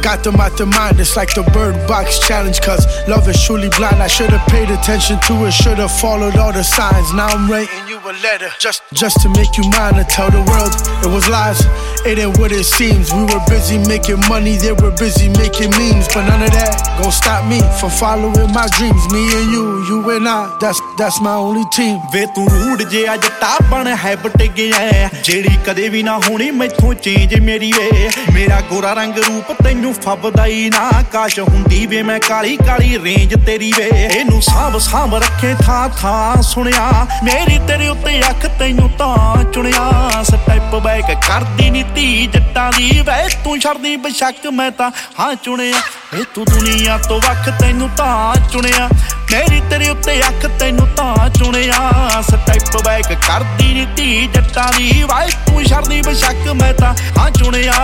got 0.03 0.25
them 0.25 0.37
out 0.37 0.57
the 0.57 0.67
mind. 0.67 0.99
It's 0.99 1.17
like 1.17 1.35
the 1.35 1.43
bird 1.53 1.77
box 1.87 2.19
challenge, 2.27 2.61
cause 2.61 2.87
love 3.07 3.29
is 3.29 3.41
truly 3.45 3.69
blind. 3.69 4.03
I 4.03 4.07
should've 4.07 4.41
paid 4.49 4.71
attention 4.71 5.21
to 5.29 5.47
it, 5.47 5.53
should've 5.53 5.93
followed 5.93 6.37
all 6.37 6.53
the 6.53 6.65
signs. 6.65 7.13
Now 7.13 7.29
I'm 7.29 7.51
writing 7.51 7.87
you 7.89 7.99
a 7.99 8.15
letter 8.25 8.51
just, 8.59 8.83
just 8.93 9.21
to 9.23 9.29
make 9.29 9.57
you 9.57 9.65
mine 9.71 9.97
and 9.97 10.09
tell 10.09 10.31
the 10.31 10.43
world 10.49 10.73
it 11.05 11.11
was 11.13 11.29
lies. 11.29 11.61
It 12.06 12.20
ain't 12.20 12.38
what 12.38 12.52
it 12.52 12.66
seems. 12.66 13.12
We 13.14 13.24
were 13.24 13.44
busy 13.48 13.78
making 13.78 14.22
money, 14.30 14.56
they 14.58 14.72
were 14.74 14.92
busy 14.92 15.30
making 15.30 15.72
memes. 15.72 16.08
But 16.14 16.28
none 16.30 16.44
of 16.44 16.52
that 16.52 16.72
gon' 17.02 17.12
stop 17.12 17.46
me 17.46 17.60
from 17.80 17.92
following 17.92 18.52
my 18.54 18.68
dreams. 18.78 19.04
Me 19.12 19.24
and 19.38 19.48
you, 19.52 19.64
you 19.90 19.98
and 20.16 20.28
I, 20.28 20.56
that's 20.62 20.80
that's 20.98 21.20
my 21.22 21.36
only 21.36 21.66
team. 21.78 22.00
ਵੇ 22.14 22.26
ਤੂੰ 22.36 22.48
ਰੂੜ 22.50 22.84
ਜਿਹਾ 22.84 23.16
ਜੱਟ 23.18 23.29
ਜੱਟਾ 23.41 23.57
ਬਣ 23.69 23.87
ਹੈਬਟ 23.97 24.43
ਗਿਆ। 24.57 25.09
ਜਿਹੜੀ 25.25 25.57
ਕਦੇ 25.67 25.89
ਵੀ 25.89 26.03
ਨਾ 26.03 26.17
ਹੋਣੀ, 26.19 26.51
ਮੈਥੋਂ 26.51 26.93
ਚੇਂਜ 26.95 27.35
ਮੇਰੀ 27.41 27.71
ਵੇ 27.73 28.09
ਮੇਰਾ 28.33 28.61
ਗੋਰਾ 28.71 28.93
ਰੰਗ 28.93 29.19
ਰੂਪ 29.19 29.53
ਤੈਨੂੰ 29.63 29.93
ਫੱਬਦਾ 29.95 30.45
ਹੀ 30.47 30.69
ਨਾ। 30.71 30.91
ਕਾਸ਼ 31.13 31.39
ਹੁੰਦੀ 31.41 31.87
ਵੇ 31.87 32.03
ਮੈਂ 32.03 32.19
ਕਾਲੀ 32.19 32.57
ਕਾਲੀ 32.57 32.99
ਰੇਂਜ 33.05 33.35
ਤੇਰੀ 33.47 33.73
ਵੇ। 33.77 33.89
ਇਹਨੂੰ 34.07 34.41
ਸਾਂਭ 34.43 34.79
ਸਾਂਭ 34.81 35.15
ਰੱਖੇ 35.15 35.55
ਥਾਂ 35.63 35.89
ਥਾਂ 36.01 36.43
ਸੁਣਿਆ। 36.43 37.07
ਮੇਰੀ 37.25 37.59
ਤੇਰੇ 37.69 37.89
ਉੱਤੇ 37.89 38.21
ਅੱਖ 38.31 38.47
ਤੈਨੂੰ 38.59 38.91
ਤਾਂ 38.99 39.45
ਚੁਣਿਆ। 39.53 40.23
ਸਟੈਪ 40.23 40.75
ਬੈਕ 40.77 41.13
ਕਰਦੀ 41.29 41.71
ਨੀ 41.71 41.83
ਧੀ 41.95 42.27
ਜੱਟਾਂ 42.27 42.71
ਦੀ। 42.73 42.91
ਵੇ 43.01 43.29
ਤੂੰ 43.45 43.59
ਛੜਦੀ 43.61 43.97
ਬਸ਼ੱਕ 43.97 44.47
ਮੈਂ 44.53 44.71
ਤਾਂ 44.71 44.91
ਹਾਂ 45.21 45.35
ਚੁਣਿਆ। 45.35 45.81
ਏ 46.15 46.25
ਤੂੰ 46.35 46.45
ਦੁਨੀਆ 46.45 46.99
ਤੋਂ 46.99 47.21
ਵੱਖ 47.21 47.49
ਤੈਨੂੰ 47.61 47.89
ਤਾਂ 47.97 48.35
ਚੁਣਿਆ। 48.53 48.89
ਮੇਰੀ 49.33 49.61
ਤੇਰੇ 49.61 49.89
ਉੱਤੇ 49.89 50.21
ਅੱਖ 50.29 50.47
ਤੈਨੂੰ 50.59 50.87
ਤਾਂ 50.87 51.29
ਚੁਣਿਆ। 51.29 51.91
ਸਟੈਪ 52.31 52.77
ਬੈਕ 52.85 53.13
ਕਰਦੀ 53.13 53.73
ਨੀ 53.75 53.87
ਧੀ 53.97 54.27
ਜੱਟਾਂ 54.27 54.73
ਦੀ। 54.79 55.03
ਵੇ 55.03 55.27
ਤੂੰ 55.47 55.65
ਛੜਦੀ 55.65 56.01
ਬਸ਼ੱਕ 56.03 56.49
ਮੈਂ 56.63 56.73
ਤਾਂ 56.75 56.95
ਹਾਂ 57.19 57.31
ਚੁਣਿਆ। 57.31 57.75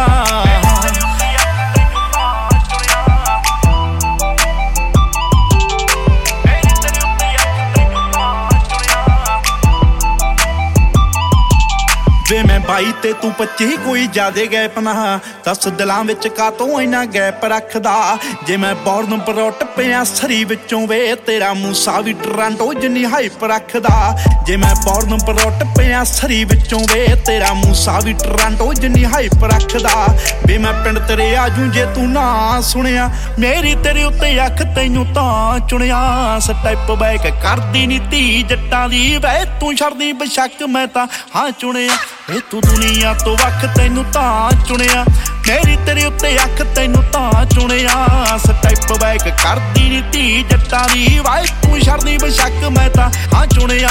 ਵੇ 12.31 12.43
ਮੈਂ 12.43 12.61
22 12.61 12.93
ਤੇ 13.03 13.13
ਤੂੰ 13.13 13.33
25 13.33 13.77
ਕੋਈ 13.85 14.07
ਜਿਆਦੇ 14.07 14.47
ਗੈਪ 14.53 14.79
ਨਾ। 14.79 15.21
ਦਸ 15.45 15.69
ਦਿਲਾਂ 15.69 16.05
ਵਿੱਚ 16.05 16.29
ਕਾਤੋਂ 16.29 16.81
ਇੰਨਾ 16.81 17.05
ਗੈਪ 17.05 17.45
ਰੱਖਦਾ? 17.45 18.19
ਜੇ 18.47 18.57
ਮੈਂ 18.57 18.75
ਬੌਰਨ 18.75 19.19
ਪਰੋਟ 19.19 19.65
ਪਿਆ 19.65 20.05
ਸਰੀ 20.05 20.45
ਵਿੱਚੋਂ 20.45 20.87
ਵੇ, 20.87 21.15
ਤੇਰਾ 21.15 21.55
ਮੂਸਾ 21.55 22.01
ਵੀ 22.01 22.13
ਟਰਾਂਟੋ 22.13 22.75
ਜਿੰਨੀ 22.75 23.05
ਹਾਈਪ 23.05 23.45
ਰੱਖਦਾ। 23.45 24.19
ਜੇ 24.47 24.57
ਮੈਂ 24.57 24.75
ਬੌਰਨ 24.85 25.19
ਪਰੋਟ 25.27 25.65
ਪਿਆ 25.79 26.05
ਸਰੀ 26.05 26.45
ਵਿੱਚੋਂ 26.45 26.81
ਵੇ, 26.95 27.07
ਤੇਰਾ 27.27 27.53
ਮੂਸਾ 27.53 28.01
ਵੀ 28.05 28.13
ਟਰਾਂਟੋ 28.13 28.75
ਜਿੰਨੀ 28.75 29.05
ਹਾਈਪ 29.05 29.45
ਰੱਖਦਾ। 29.45 30.07
ਵੇ, 30.47 30.59
ਮੈਂ 30.59 30.73
ਪਿੰਡ 30.73 30.99
ਤੇਰੇ 30.99 31.37
ਆਜੂ 31.37 31.67
ਜੇ 31.67 31.87
ਤੂੰ 31.95 32.13
ਨਾ 32.13 32.61
ਸੁਣਿਆ। 32.61 33.11
ਮੇਰੀ 33.39 33.75
ਤੇਰੇ 33.75 34.05
ਉੱਤੇ 34.05 34.47
ਅੱਖ 34.47 34.63
ਤੈਨੂੰ 34.77 35.07
ਤਾਂ 35.07 35.61
ਚੁਣਿਆ। 35.61 36.39
ਸਟੈਪ 36.41 36.93
ਬੈਕ 36.93 37.23
ਕਰਦੀ 37.43 37.87
ਨੀ 37.87 37.99
ਧੀ 37.99 38.43
ਜੱਟਾਂ 38.43 38.89
ਦੀ। 38.89 39.19
ਵੇ, 39.19 39.45
ਤੂੰ 39.61 39.77
ਛੜਦੀ 39.77 40.13
ਬਸ਼ੱਕ, 40.13 40.63
ਮੈਂ 40.63 40.87
ਤਾਂ 40.87 41.07
ਹਾਂ 41.37 41.51
ਚੁਣਿਆ। 41.51 41.97
ਏ 42.31 42.41
ਤੂੰ 42.51 42.61
ਦੁਨੀਆ 42.61 43.15
ਤੋਂ 43.15 43.37
ਵੱਖ 43.37 43.65
ਤੈਨੂੰ 43.77 44.05
ਤਾਂ 44.05 44.51
ਚੁਣਿਆ। 44.69 45.05
ਮੇਰੀ 45.49 45.77
ਤੇਰੇ 45.77 46.05
ਉੱਤੇ 46.05 46.37
ਅੱਖ 46.45 46.63
ਤੈਨੂੰ 46.75 47.03
ਤਾਂ 47.13 47.45
ਚੁਣਿਆ। 47.47 48.07
ਸਟੈਪ 48.47 48.93
ਬੈਕ 49.01 49.29
ਕਰਦੀ 49.43 49.89
ਨੀ 49.89 50.03
ਧੀ 50.13 50.43
ਜੱਟਾਂ 50.43 50.89
ਦੀ। 50.89 51.19
ਵਾਏ 51.19 51.45
ਤੂੰ 51.63 51.81
ਛੜਦੀ 51.81 52.19
ਬਸ਼ੱਕ 52.19 52.65
ਮੈਂ 52.79 52.89
ਤਾਂ 52.91 53.11
ਹਾਂ 53.35 53.47
ਚੁਣਿਆ। 53.47 53.89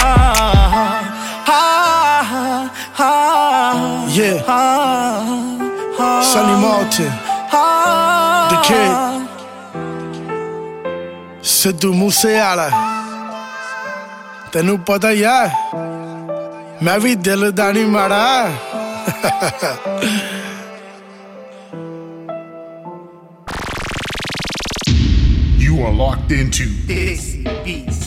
ਹਾਂ 1.50 2.24
ਹਾਂ 3.00 3.16
Yeah. 4.16 4.36
ਹਾਂ 4.50 6.22
Sonny 6.24 6.56
Martin, 6.62 7.10
ਹਾਂ। 7.54 8.50
The 8.50 8.60
Kid. 8.68 8.94
ਸਿੱਧੂ 11.44 11.94
ਮੂਸੇਵਾਲਾ। 11.94 12.70
ਤੈਨੂੰ 14.52 14.80
ਪਤਾ 14.80 15.10
ਹੀ 15.10 15.24
ਆ 15.24 15.48
ਮੈਂ 16.84 16.98
ਵੀ 17.00 17.16
ਦਿਲ 17.16 17.52
You 25.66 25.84
are 25.86 25.94
locked 25.94 26.32
into 26.32 26.66
Desi 26.90 27.44
Beats. 27.64 28.02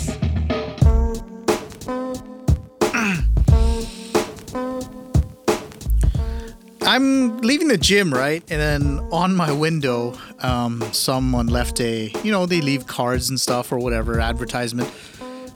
I'm 6.82 7.38
leaving 7.38 7.68
the 7.68 7.76
gym, 7.76 8.12
right? 8.12 8.42
And 8.50 8.60
then 8.60 8.84
on 9.12 9.36
my 9.36 9.50
window, 9.52 10.14
um, 10.40 10.82
someone 10.92 11.48
left 11.48 11.80
a, 11.80 12.12
you 12.22 12.32
know, 12.32 12.46
they 12.46 12.60
leave 12.60 12.86
cards 12.86 13.28
and 13.30 13.38
stuff 13.38 13.72
or 13.72 13.78
whatever, 13.78 14.20
advertisement 14.20 14.90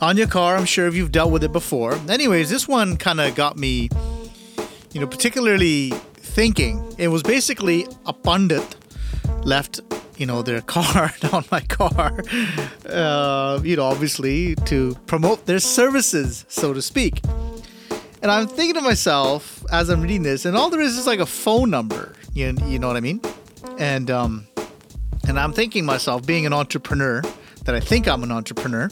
on 0.03 0.17
your 0.17 0.27
car. 0.27 0.57
I'm 0.57 0.65
sure 0.65 0.89
if 0.89 0.95
you've 0.97 1.13
dealt 1.13 1.31
with 1.31 1.45
it 1.45 1.53
before. 1.53 1.95
Anyways, 2.09 2.51
this 2.51 2.67
one 2.67 2.97
kind 2.97 3.21
of 3.21 3.35
got 3.37 3.57
me, 3.57 3.89
you 4.93 5.01
know, 5.01 5.07
particularly 5.07 5.91
thinking. 6.17 6.95
It 6.99 7.09
was 7.09 7.23
basically 7.23 7.87
a 8.05 8.13
pandit 8.13 8.75
left 9.45 9.81
you 10.19 10.27
know 10.27 10.43
their 10.43 10.61
card 10.77 11.13
on 11.33 11.45
my 11.51 11.61
car 11.61 12.23
uh, 12.87 13.59
you 13.65 13.77
know 13.77 13.85
obviously 13.85 14.55
to 14.67 14.95
promote 15.07 15.47
their 15.47 15.59
services 15.59 16.45
so 16.49 16.73
to 16.73 16.81
speak 16.81 17.21
and 18.23 18.31
i'm 18.31 18.47
thinking 18.47 18.75
to 18.75 18.81
myself 18.81 19.65
as 19.73 19.89
i'm 19.89 20.01
reading 20.01 20.23
this 20.23 20.45
and 20.45 20.57
all 20.57 20.71
there 20.71 20.81
is 20.81 20.97
is 20.97 21.07
like 21.07 21.19
a 21.19 21.27
phone 21.27 21.71
number 21.71 22.15
you, 22.35 22.55
you 22.67 22.79
know 22.79 22.87
what 22.87 22.97
i 22.97 23.01
mean 23.01 23.21
and 23.79 24.11
um 24.11 24.47
and 25.27 25.41
i'm 25.41 25.53
thinking 25.53 25.85
myself 25.85 26.25
being 26.25 26.47
an 26.47 26.53
entrepreneur 26.53 27.23
that 27.65 27.75
i 27.75 27.81
think 27.81 28.07
i'm 28.07 28.23
an 28.23 28.31
entrepreneur 28.31 28.89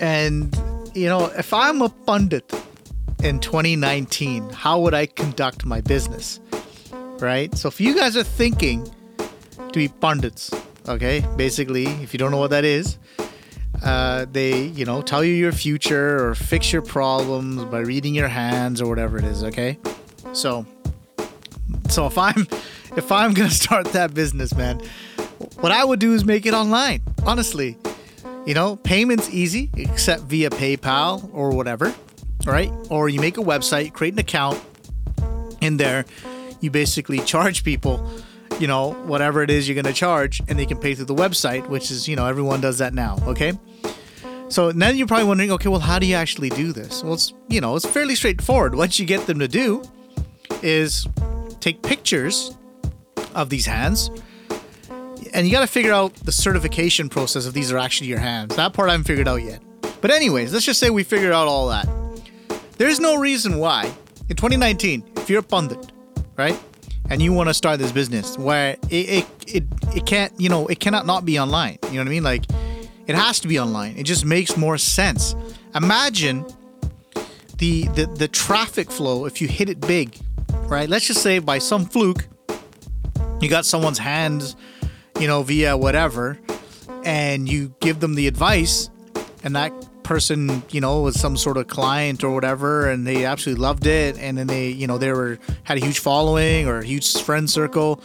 and 0.00 0.56
you 0.94 1.08
know 1.08 1.26
if 1.36 1.52
i'm 1.52 1.82
a 1.82 1.88
pandit 1.88 2.52
in 3.22 3.38
2019 3.40 4.48
how 4.50 4.78
would 4.80 4.94
i 4.94 5.06
conduct 5.06 5.64
my 5.64 5.80
business 5.80 6.40
right 7.18 7.56
so 7.56 7.68
if 7.68 7.80
you 7.80 7.94
guys 7.94 8.16
are 8.16 8.22
thinking 8.22 8.90
to 9.72 9.78
be 9.78 9.88
pandits. 9.88 10.50
Okay, 10.88 11.24
basically, 11.36 11.86
if 12.02 12.14
you 12.14 12.18
don't 12.18 12.30
know 12.30 12.38
what 12.38 12.50
that 12.50 12.64
is, 12.64 12.98
uh, 13.82 14.26
they 14.30 14.64
you 14.64 14.84
know 14.84 15.02
tell 15.02 15.22
you 15.22 15.34
your 15.34 15.52
future 15.52 16.24
or 16.26 16.34
fix 16.34 16.72
your 16.72 16.82
problems 16.82 17.64
by 17.66 17.80
reading 17.80 18.14
your 18.14 18.28
hands 18.28 18.80
or 18.80 18.88
whatever 18.88 19.18
it 19.18 19.24
is. 19.24 19.44
Okay, 19.44 19.78
so 20.32 20.64
so 21.88 22.06
if 22.06 22.16
I'm 22.16 22.46
if 22.96 23.12
I'm 23.12 23.34
gonna 23.34 23.50
start 23.64 23.86
that 23.88 24.14
business, 24.14 24.54
man, 24.54 24.80
what 25.60 25.72
I 25.72 25.84
would 25.84 26.00
do 26.00 26.14
is 26.14 26.24
make 26.24 26.46
it 26.46 26.54
online. 26.54 27.02
Honestly, 27.26 27.76
you 28.46 28.54
know, 28.54 28.76
payments 28.76 29.30
easy 29.30 29.70
except 29.74 30.22
via 30.22 30.50
PayPal 30.50 31.28
or 31.32 31.50
whatever, 31.50 31.94
right? 32.44 32.70
Or 32.90 33.08
you 33.08 33.20
make 33.20 33.36
a 33.36 33.42
website, 33.42 33.92
create 33.92 34.14
an 34.14 34.18
account 34.18 34.62
in 35.60 35.76
there. 35.76 36.04
You 36.60 36.70
basically 36.70 37.20
charge 37.20 37.64
people 37.64 38.08
you 38.58 38.66
know, 38.66 38.92
whatever 39.04 39.42
it 39.42 39.50
is 39.50 39.68
you're 39.68 39.74
going 39.74 39.84
to 39.84 39.92
charge, 39.92 40.40
and 40.48 40.58
they 40.58 40.66
can 40.66 40.78
pay 40.78 40.94
through 40.94 41.04
the 41.04 41.14
website, 41.14 41.68
which 41.68 41.90
is, 41.90 42.08
you 42.08 42.16
know, 42.16 42.26
everyone 42.26 42.60
does 42.60 42.78
that 42.78 42.92
now, 42.92 43.18
okay? 43.26 43.52
So 44.48 44.70
now 44.70 44.88
you're 44.88 45.06
probably 45.06 45.26
wondering, 45.26 45.52
okay, 45.52 45.68
well, 45.68 45.80
how 45.80 45.98
do 45.98 46.06
you 46.06 46.16
actually 46.16 46.48
do 46.50 46.72
this? 46.72 47.04
Well, 47.04 47.14
it's, 47.14 47.32
you 47.48 47.60
know, 47.60 47.76
it's 47.76 47.86
fairly 47.86 48.14
straightforward. 48.14 48.74
What 48.74 48.98
you 48.98 49.06
get 49.06 49.26
them 49.26 49.38
to 49.38 49.48
do 49.48 49.82
is 50.62 51.06
take 51.60 51.82
pictures 51.82 52.56
of 53.34 53.50
these 53.50 53.66
hands, 53.66 54.10
and 55.32 55.46
you 55.46 55.52
got 55.52 55.60
to 55.60 55.66
figure 55.66 55.92
out 55.92 56.14
the 56.14 56.32
certification 56.32 57.08
process 57.08 57.46
if 57.46 57.54
these 57.54 57.72
are 57.72 57.78
actually 57.78 58.08
your 58.08 58.18
hands. 58.18 58.56
That 58.56 58.72
part 58.72 58.88
I 58.88 58.92
haven't 58.92 59.04
figured 59.04 59.28
out 59.28 59.42
yet. 59.42 59.62
But, 60.00 60.10
anyways, 60.10 60.52
let's 60.52 60.64
just 60.64 60.78
say 60.78 60.90
we 60.90 61.02
figured 61.02 61.32
out 61.32 61.48
all 61.48 61.68
that. 61.68 61.88
There's 62.76 63.00
no 63.00 63.16
reason 63.16 63.58
why 63.58 63.92
in 64.28 64.36
2019, 64.36 65.02
if 65.16 65.28
you're 65.28 65.40
a 65.40 65.42
pandit, 65.42 65.92
right? 66.36 66.58
and 67.10 67.22
you 67.22 67.32
want 67.32 67.48
to 67.48 67.54
start 67.54 67.78
this 67.78 67.92
business 67.92 68.38
where 68.38 68.76
it, 68.90 69.08
it 69.08 69.26
it 69.46 69.64
it 69.94 70.06
can't 70.06 70.32
you 70.38 70.48
know 70.48 70.66
it 70.66 70.78
cannot 70.80 71.06
not 71.06 71.24
be 71.24 71.38
online 71.38 71.78
you 71.84 71.92
know 71.92 72.00
what 72.00 72.06
i 72.06 72.10
mean 72.10 72.22
like 72.22 72.44
it 73.06 73.14
has 73.14 73.40
to 73.40 73.48
be 73.48 73.58
online 73.58 73.96
it 73.96 74.04
just 74.04 74.24
makes 74.24 74.56
more 74.56 74.78
sense 74.78 75.34
imagine 75.74 76.44
the 77.58 77.84
the, 77.88 78.06
the 78.16 78.28
traffic 78.28 78.90
flow 78.90 79.24
if 79.24 79.40
you 79.40 79.48
hit 79.48 79.68
it 79.68 79.80
big 79.80 80.16
right 80.64 80.88
let's 80.88 81.06
just 81.06 81.22
say 81.22 81.38
by 81.38 81.58
some 81.58 81.84
fluke 81.84 82.26
you 83.40 83.48
got 83.48 83.64
someone's 83.64 83.98
hands 83.98 84.56
you 85.20 85.26
know 85.26 85.42
via 85.42 85.76
whatever 85.76 86.38
and 87.04 87.48
you 87.48 87.74
give 87.80 88.00
them 88.00 88.14
the 88.14 88.26
advice 88.26 88.90
and 89.42 89.54
that 89.56 89.72
person, 90.08 90.62
you 90.70 90.80
know, 90.80 91.02
was 91.02 91.20
some 91.20 91.36
sort 91.36 91.58
of 91.58 91.66
client 91.66 92.24
or 92.24 92.30
whatever, 92.32 92.88
and 92.88 93.06
they 93.06 93.26
absolutely 93.26 93.60
loved 93.62 93.86
it, 93.86 94.16
and 94.18 94.38
then 94.38 94.46
they, 94.46 94.68
you 94.68 94.86
know, 94.86 94.96
they 94.96 95.12
were 95.12 95.38
had 95.64 95.76
a 95.76 95.80
huge 95.84 95.98
following 95.98 96.66
or 96.66 96.78
a 96.78 96.84
huge 96.84 97.20
friend 97.22 97.48
circle. 97.48 98.00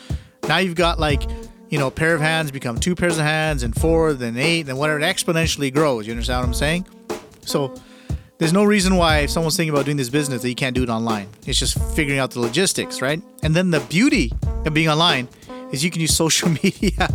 Now 0.50 0.58
you've 0.58 0.76
got 0.76 1.00
like, 1.00 1.24
you 1.70 1.80
know, 1.80 1.88
a 1.88 1.92
pair 1.92 2.14
of 2.14 2.20
hands 2.20 2.52
become 2.52 2.78
two 2.78 2.94
pairs 2.94 3.18
of 3.18 3.24
hands, 3.24 3.64
and 3.64 3.74
four, 3.74 4.14
then 4.14 4.38
eight, 4.38 4.68
and 4.68 4.78
whatever. 4.78 5.00
It 5.00 5.04
exponentially 5.04 5.74
grows. 5.74 6.06
You 6.06 6.12
understand 6.12 6.42
what 6.42 6.48
I'm 6.48 6.54
saying? 6.54 6.88
So 7.46 7.74
there's 8.38 8.54
no 8.54 8.66
reason 8.66 8.98
why 8.98 9.20
if 9.20 9.30
someone's 9.30 9.56
thinking 9.56 9.74
about 9.74 9.86
doing 9.86 9.96
this 9.96 10.10
business 10.10 10.42
that 10.42 10.50
you 10.50 10.56
can't 10.56 10.76
do 10.76 10.84
it 10.84 10.90
online. 10.90 11.30
It's 11.48 11.58
just 11.58 11.80
figuring 11.96 12.20
out 12.20 12.32
the 12.32 12.42
logistics, 12.42 13.02
right? 13.02 13.22
And 13.44 13.56
then 13.56 13.72
the 13.72 13.80
beauty 13.80 14.34
of 14.66 14.74
being 14.74 14.90
online 14.90 15.30
is 15.74 15.84
you 15.84 15.92
can 15.92 16.00
use 16.00 16.16
social 16.16 16.50
media 16.64 17.10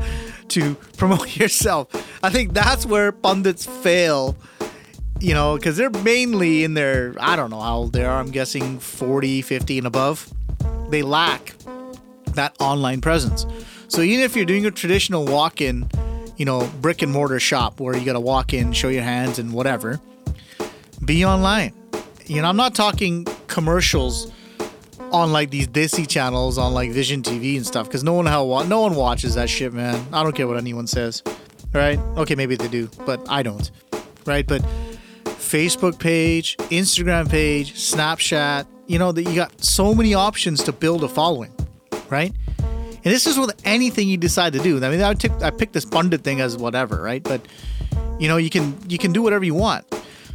to 0.49 0.75
promote 0.99 1.37
yourself. 1.37 1.89
I 2.23 2.29
think 2.29 2.53
that's 2.53 2.85
where 2.85 3.13
pandits 3.13 3.65
fail 3.65 4.37
you 5.21 5.35
know, 5.35 5.57
because 5.57 5.77
they're 5.77 5.91
mainly 5.91 6.65
in 6.65 6.75
their, 6.75 7.15
I 7.19 7.37
don't 7.37 7.51
know 7.51 7.61
how 7.61 7.79
old 7.79 7.93
they 7.93 8.05
are, 8.05 8.21
I'm 8.21 8.31
guessing 8.31 8.79
40, 8.79 9.43
50 9.43 9.79
and 9.79 9.87
above. 9.87 10.33
They 10.91 11.03
lack 11.03 11.55
that 12.35 12.55
online 12.61 13.01
presence. 13.01 13.45
So 13.89 14.03
even 14.03 14.25
if 14.25 14.37
you're 14.37 14.45
doing 14.45 14.67
a 14.67 14.71
traditional 14.71 15.25
walk 15.25 15.61
in, 15.61 15.89
you 16.37 16.45
know, 16.45 16.71
brick 16.81 17.03
and 17.03 17.11
mortar 17.11 17.41
shop 17.41 17.81
where 17.81 17.97
you 17.97 18.05
got 18.05 18.13
to 18.13 18.21
walk 18.21 18.53
in, 18.55 18.73
show 18.73 18.89
your 18.89 19.03
hands 19.03 19.39
and 19.39 19.53
whatever, 19.53 20.01
be 21.05 21.25
online. 21.25 21.73
You 22.27 22.43
know, 22.43 22.49
I'm 22.49 22.57
not 22.57 22.75
talking 22.75 23.27
commercials 23.49 24.31
on 25.13 25.33
like 25.33 25.51
these 25.51 25.69
Desi 25.69 26.07
channels 26.07 26.59
on 26.59 26.75
like 26.75 26.91
Vision 26.91 27.23
TV 27.23 27.57
and 27.57 27.67
stuff 27.67 27.87
because 27.87 28.05
no 28.05 28.15
one 28.15 28.27
hell 28.27 28.49
wa- 28.49 28.65
no 28.65 28.81
one 28.81 28.95
watches 28.95 29.35
that 29.35 29.49
shit, 29.49 29.73
man. 29.73 30.07
I 30.13 30.23
don't 30.23 30.35
care 30.35 30.47
what 30.47 30.57
anyone 30.57 30.87
says, 30.87 31.23
right? 31.73 31.99
Okay, 32.17 32.35
maybe 32.35 32.57
they 32.57 32.69
do, 32.69 32.89
but 33.07 33.21
I 33.29 33.43
don't, 33.43 33.71
right? 34.27 34.47
But 34.47 34.63
Facebook 35.25 35.99
page, 35.99 36.57
Instagram 36.71 37.29
page, 37.31 37.75
Snapchat, 37.75 38.67
you 38.87 38.99
know 38.99 39.13
that 39.13 39.23
you 39.23 39.35
got 39.35 39.63
so 39.65 39.95
many 39.95 40.15
options 40.15 40.63
to 40.65 40.73
build 40.73 41.05
a 41.05 41.09
following, 41.09 41.53
right? 42.11 42.33
And 42.59 43.15
this 43.15 43.27
is 43.27 43.39
with 43.39 43.55
anything 43.65 44.09
you 44.09 44.17
decide 44.17 44.53
to 44.55 44.59
do. 44.59 44.83
I 44.85 44.91
mean, 44.91 45.01
I 45.01 45.15
took 45.15 45.33
I 45.43 45.51
picked 45.51 45.73
this 45.73 45.85
pandit 45.85 46.23
thing 46.23 46.41
as 46.41 46.57
whatever, 46.57 47.01
right? 47.01 47.23
But 47.23 47.41
you 48.19 48.29
know, 48.29 48.37
you 48.37 48.51
can 48.51 48.77
you 48.89 48.99
can 48.99 49.13
do 49.13 49.23
whatever 49.23 49.45
you 49.45 49.55
want. 49.55 49.87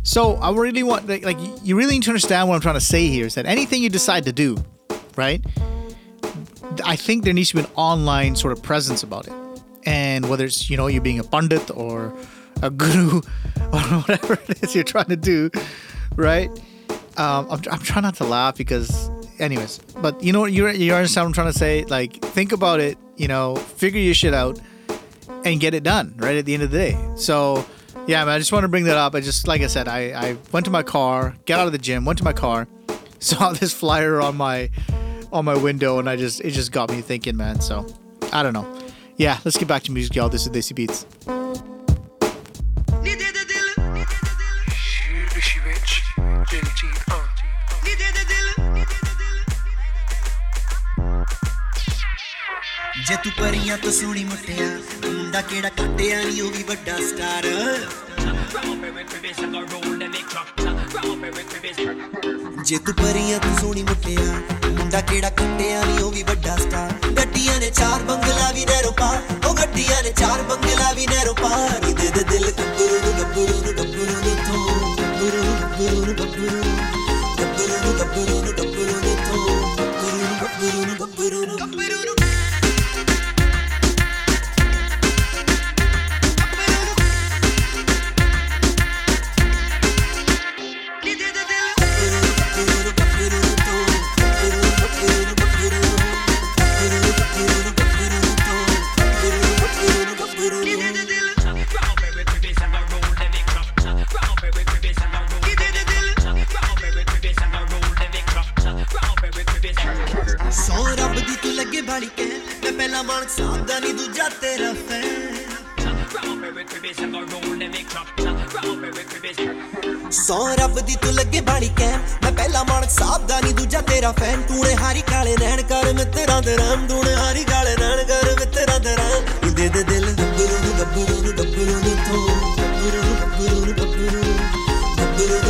So 0.03 0.35
I 0.35 0.53
really 0.53 0.83
want 0.83 1.07
like, 1.07 1.23
like 1.23 1.37
you 1.63 1.77
really 1.77 1.93
need 1.93 2.03
to 2.03 2.09
understand 2.09 2.49
what 2.49 2.55
I'm 2.55 2.61
trying 2.61 2.75
to 2.75 2.81
say 2.81 3.07
here 3.07 3.25
is 3.25 3.35
that 3.35 3.45
anything 3.45 3.81
you 3.81 3.89
decide 3.89 4.25
to 4.25 4.33
do, 4.33 4.57
right? 5.15 5.43
I 6.83 6.95
think 6.95 7.23
there 7.23 7.33
needs 7.33 7.49
to 7.49 7.55
be 7.55 7.61
an 7.61 7.69
online 7.75 8.35
sort 8.35 8.53
of 8.53 8.61
presence 8.61 9.03
about 9.03 9.27
it. 9.27 9.33
And 9.85 10.29
whether 10.29 10.45
it's, 10.45 10.69
you 10.69 10.77
know, 10.77 10.87
you 10.87 11.01
being 11.01 11.19
a 11.19 11.23
pandit 11.23 11.69
or 11.75 12.13
a 12.61 12.69
guru 12.83 13.21
or 13.71 13.79
whatever 13.79 14.33
it 14.49 14.63
is 14.63 14.75
you're 14.75 14.83
trying 14.83 15.05
to 15.05 15.15
do, 15.15 15.49
right? 16.15 16.49
Um, 17.17 17.47
I'm, 17.49 17.61
I'm 17.71 17.79
trying 17.79 18.03
not 18.03 18.15
to 18.15 18.23
laugh 18.25 18.57
because, 18.57 19.09
anyways, 19.39 19.79
but 20.01 20.21
you 20.23 20.33
know, 20.33 20.45
you 20.45 20.67
you 20.69 20.93
understand 20.93 21.25
what 21.25 21.29
I'm 21.29 21.33
trying 21.33 21.51
to 21.51 21.57
say? 21.59 21.83
Like, 21.85 22.15
think 22.21 22.51
about 22.51 22.79
it, 22.79 22.97
you 23.17 23.27
know, 23.27 23.55
figure 23.55 23.99
your 23.99 24.15
shit 24.15 24.33
out 24.33 24.59
and 25.45 25.59
get 25.59 25.73
it 25.73 25.83
done 25.83 26.15
right 26.17 26.37
at 26.37 26.45
the 26.45 26.53
end 26.53 26.63
of 26.63 26.71
the 26.71 26.77
day. 26.77 27.09
So, 27.15 27.65
yeah, 28.07 28.25
man, 28.25 28.29
I 28.29 28.39
just 28.39 28.51
want 28.51 28.63
to 28.63 28.67
bring 28.67 28.85
that 28.85 28.97
up. 28.97 29.15
I 29.15 29.21
just, 29.21 29.47
like 29.47 29.61
I 29.61 29.67
said, 29.67 29.87
I, 29.87 30.29
I 30.29 30.37
went 30.51 30.65
to 30.65 30.71
my 30.71 30.83
car, 30.83 31.35
got 31.45 31.59
out 31.59 31.67
of 31.67 31.71
the 31.71 31.77
gym, 31.77 32.05
went 32.05 32.17
to 32.19 32.25
my 32.25 32.33
car, 32.33 32.67
saw 33.19 33.53
this 33.53 33.73
flyer 33.73 34.21
on 34.21 34.35
my 34.35 34.69
on 35.31 35.45
my 35.45 35.57
window, 35.57 35.99
and 35.99 36.09
I 36.09 36.15
just 36.15 36.41
it 36.41 36.51
just 36.51 36.71
got 36.71 36.91
me 36.91 37.01
thinking, 37.01 37.35
man. 37.35 37.59
So, 37.61 37.87
I 38.31 38.43
don't 38.43 38.53
know. 38.53 38.79
Yeah, 39.17 39.39
let's 39.45 39.57
get 39.57 39.67
back 39.67 39.83
to 39.83 39.91
music, 39.91 40.15
y'all. 40.15 40.29
This 40.29 40.45
is 40.45 40.49
Desi 40.49 40.75
Beats. 40.75 41.05
ਜੇ 53.13 53.17
ਤੂੰ 53.23 53.31
ਪਰੀਆਂ 53.37 53.77
ਤੋਂ 53.77 53.91
ਸੋਹਣੀ 53.91 54.23
ਮੁੱਟਿਆ, 54.23 54.67
ਮੁੰਡਾ 55.07 55.41
ਕਿਹੜਾ 55.41 55.69
ਕੱਟਿਆ 55.69 56.21
ਨਹੀਂ 56.21 56.41
ਉਹ 56.41 56.51
ਵੀ 56.51 56.63
ਵੱਡਾ 56.63 56.95
ਸਟਾਰ। 56.97 57.43
ਜੇ 62.63 62.77
ਤੂੰ 62.77 62.95
ਪਰੀਆਂ 62.95 63.39
ਤੋਂ 63.39 63.57
ਸੋਹਣੀ 63.59 63.83
ਮੁੱਟਿਆ, 63.83 64.23
ਮੁੰਡਾ 64.69 65.01
ਕਿਹੜਾ 65.01 65.29
ਕੱਟਿਆ 65.29 65.83
ਨਹੀਂ 65.83 65.99
ਉਹ 65.99 66.11
ਵੀ 66.11 66.23
ਵੱਡਾ 66.23 66.55
ਸਟਾਰ। 66.57 66.93
ਗੱਡੀਆਂ 67.11 67.59
ਨੇ 67.59 67.69
ਚਾਰ 67.69 67.99
ਬੰਗਲਾ 67.99 68.51
ਵੀ 68.51 68.65
ਨਹਿਰੋਂ 68.65 68.91
ਪਾਰ, 68.91 69.47
ਉਹ 69.47 69.53
ਗੱਡੀਆਂ 69.53 70.03
ਨੇ 70.03 70.11
ਚਾਰ 70.11 70.41
ਬੰਗਲਾ 70.41 70.91
ਵੀ 70.93 71.07
ਨਹਿਰੋਂ 71.07 71.35
ਪਾਰ। 71.35 71.79
ਨੀ 71.85 71.93
ਦੇ 71.93 72.07
ਦੇ 72.07 72.23
ਦਿਲ 72.23 72.51
ਗੱਭਰੂ 72.51 72.99
ਨੂੰ 73.05 73.13
ਗੱਭਰੂ 73.19 73.61
ਨੂੰ 73.61 73.77
ਗੱਭਰੂ 73.77 74.15
ਨੂੰ 74.23 74.35
ਤੋਂ 74.47 74.95
ਗੱਭਰੂ 74.97 75.43
ਨੂੰ 75.45 75.55
ਗੱਭਰੂ 75.59 76.05
ਨੂੰ 76.05 76.15
ਗੱਭਰੂ 76.17 76.49
ਨੂੰ 76.49 76.75
ਗੱਭਰੂ 77.39 77.61
ਨੂੰ 77.83 77.97
ਗੱਭਰੂ 77.99 78.41
ਨੂੰ 78.41 78.57
ਗੱਭਰੂ 78.57 78.99
ਨੂੰ 79.03 79.15
ਤੋਂ 79.27 79.45
ਗੱਭਰੂ 80.41 80.85
ਨੂੰ 80.85 80.95
ਗੱਭਰੂ 80.99 81.45
ਨੂੰ 81.45 81.59
ਗੱਭਰੂ 81.59 82.03
ਨੂੰ। 82.05 82.12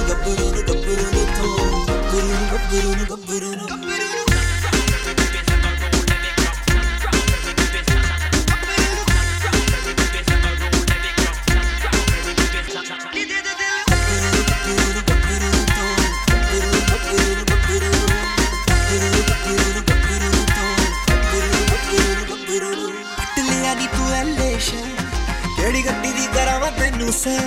ਗੱਭਰੂ 0.10 0.50
ਨੂੰ 0.52 0.64
ਗੱਭਰੂ 0.68 1.06
ਨੂੰ 1.14 1.26
ਗੱਭਰੂ 1.32 2.34
ਗੱਭਰੂ 2.52 2.94
ਨੂੰ 2.94 3.06
ਗੱਭਰੂ 3.06 3.52
ਨੂੰ 3.54 3.56
ਗੱਭਰੂ 3.56 3.56
ਨੂੰ 3.56 3.68
ਗੱਭਰੂ 22.20 22.76
ਨੂੰ 22.76 22.94
ਨੀ 23.76 23.88
ਤੂੰ 23.88 24.60
ਸ਼ੈ 24.60 24.84
ਕਿਹੜੀ 25.58 25.86
ਗੱਡੀ 25.86 26.12
ਦੀ 26.12 26.28
ਕਰਾਵਾਂ 26.34 26.72
ਤੈਨੂੰ 26.72 27.12
ਸੈ 27.14 27.38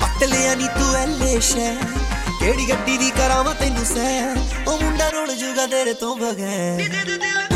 ਪੱਟ 0.00 0.22
ਲਿਆ 0.24 0.54
ਨੀ 0.54 0.68
ਤੂੰ 0.68 0.94
ਐਲੇ 0.96 1.40
ਸ਼ੈ 1.40 1.74
ਕਿਹੜੀ 2.46 2.68
ਗੱਡੀ 2.68 2.96
ਦੀ 2.98 3.10
ਕਰਾਵਾਂ 3.10 3.54
ਤੈਨੂੰ 3.54 3.84
ਸੈ 3.84 4.10
ਉਹ 4.66 4.80
ਮੁੰਡਾ 4.82 5.08
ਰੋਲ 5.08 5.34
ਜੂਗਾ 5.34 5.66
ਤੇਰੇ 5.66 5.94
ਤੋਂ 5.94 6.14
ਬਗੈਰ। 6.16 7.55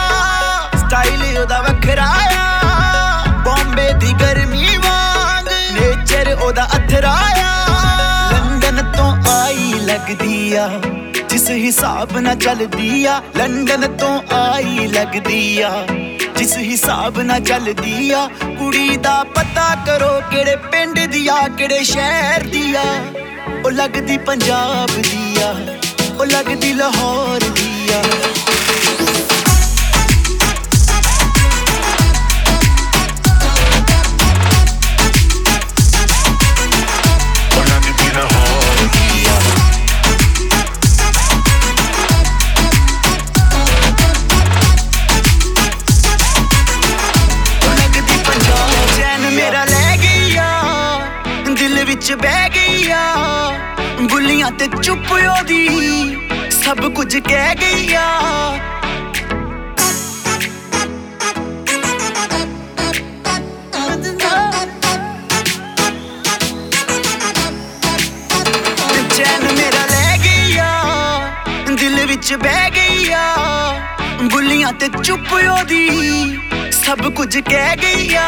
ਸਟਾਈਲ 0.91 1.37
ਉਹਦਾ 1.39 1.59
ਵੱਖਰਾਇਆ 1.61 2.47
ਬੰਬੇ 3.45 3.91
ਦੀ 3.99 4.11
ਗਰਮੀ 4.21 4.77
ਵਾਂਗ 4.77 5.47
ਨੇਚਰ 5.73 6.31
ਉਹਦਾ 6.33 6.65
ਅਥਰਾਇਆ 6.77 7.51
ਲੰਡਨ 8.31 8.91
ਤੋਂ 8.97 9.11
ਆਈ 9.31 9.79
ਲੱਗਦੀ 9.81 10.53
ਆ, 10.53 10.67
ਜਿਸ 11.29 11.49
ਹਿਸਾਬ 11.49 12.17
ਨਾਲ 12.17 12.35
ਚੱਲਦੀ 12.37 13.05
ਆ। 13.05 13.21
ਲੰਡਨ 13.37 13.87
ਤੋਂ 13.97 14.19
ਆਈ 14.35 14.87
ਲੱਗਦੀ 14.87 15.61
ਆ, 15.61 15.71
ਜਿਸ 16.37 16.57
ਹਿਸਾਬ 16.57 17.21
ਨਾਲ 17.21 17.41
ਚੱਲਦੀ 17.41 18.11
ਆ। 18.11 18.27
ਕੁੜੀ 18.59 18.97
ਦਾ 18.97 19.23
ਪਤਾ 19.35 19.73
ਕਰੋ 19.87 20.11
ਕਿਹੜੇ 20.31 20.55
ਪਿੰਡ 20.71 20.99
ਦੀ 21.01 21.27
ਆ, 21.27 21.47
ਕਿਹੜੇ 21.47 21.83
ਸ਼ਹਿਰ 21.83 22.43
ਦੀ 22.47 22.73
ਆ। 22.75 22.83
ਉਹ 23.65 23.71
ਲੱਗਦੀ 23.71 24.17
ਪੰਜਾਬ 24.27 25.01
ਦੀ 25.01 25.41
ਆ, 25.41 25.53
ਉਹ 26.19 26.25
ਲੱਗਦੀ 26.25 26.73
ਲਾਹੌਰ 26.73 27.49
ਦੀ 27.51 27.93
ਆ। 27.93 28.03
ਕੁਝ 57.11 57.19
ਕਹਿ 57.23 57.55
ਗਈ 57.55 57.93
ਆ 57.93 59.11
ਚੈਨ 69.15 69.43
ਮੇਰਾ 69.57 69.85
ਲੈ 69.85 70.17
ਗਈ 70.17 70.57
ਆ 70.57 70.69
ਦਿਲ 71.79 72.05
ਵਿੱਚ 72.07 72.33
ਬਹਿ 72.33 72.69
ਗਈ 72.71 73.11
ਆ 73.13 73.25
ਬੁੱਲੀਆਂ 74.31 74.71
ਤੇ 74.73 74.87
ਚੁੱਪ 75.03 75.33
ਉਹਦੀ, 75.33 75.89
ਸਭ 76.71 77.01
ਕੁਝ 77.15 77.37
ਕਹਿ 77.39 77.75
ਗਈ 77.77 78.15
ਆ 78.15 78.27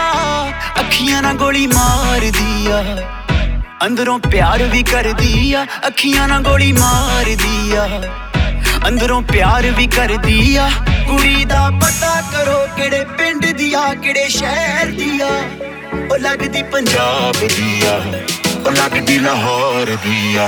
ਅੱਖੀਆਂ 0.79 1.21
ਨਾਲ 1.21 1.35
ਗੋਲੀ 1.37 1.65
ਮਾਰਦੀ 1.67 2.71
ਆ, 2.71 2.81
ਅੰਦਰੋਂ 3.85 4.19
ਪਿਆਰ 4.31 4.63
ਵੀ 4.63 4.83
ਕਰਦੀ 4.83 5.53
ਆ, 5.53 5.65
ਅੱਖੀਆਂ 5.87 6.27
ਨਾਲ 6.27 6.43
ਗੋਲੀ 6.43 6.71
ਮਾਰਦੀ 6.73 7.75
ਆ। 7.75 7.87
ਅੰਦਰੋਂ 8.87 9.21
ਪਿਆਰ 9.21 9.69
ਵੀ 9.71 9.87
ਕਰਦੀ 9.87 10.55
ਆ। 10.55 10.69
ਕੁੜੀ 11.07 11.45
ਦਾ 11.45 11.69
ਪਤਾ 11.81 12.21
ਕਰੋ 12.31 12.57
ਕਿਹੜੇ 12.77 13.03
ਪਿੰਡ 13.17 13.45
ਦੀ 13.45 13.73
ਆ, 13.73 13.93
ਕਿਹੜੇ 13.93 14.27
ਸ਼ਹਿਰ 14.29 14.91
ਦੀ 14.91 15.19
ਆ। 15.21 15.29
ਉਹ 16.11 16.17
ਲੱਗਦੀ 16.19 16.63
ਪੰਜਾਬ 16.63 17.47
ਦੀ 17.47 17.81
ਆ, 17.85 18.01
ਉਹ 18.65 18.71
ਲੱਗਦੀ 18.71 19.17
ਲਾਹੌਰ 19.19 19.95
ਦੀ 20.03 20.35
ਆ। 20.35 20.47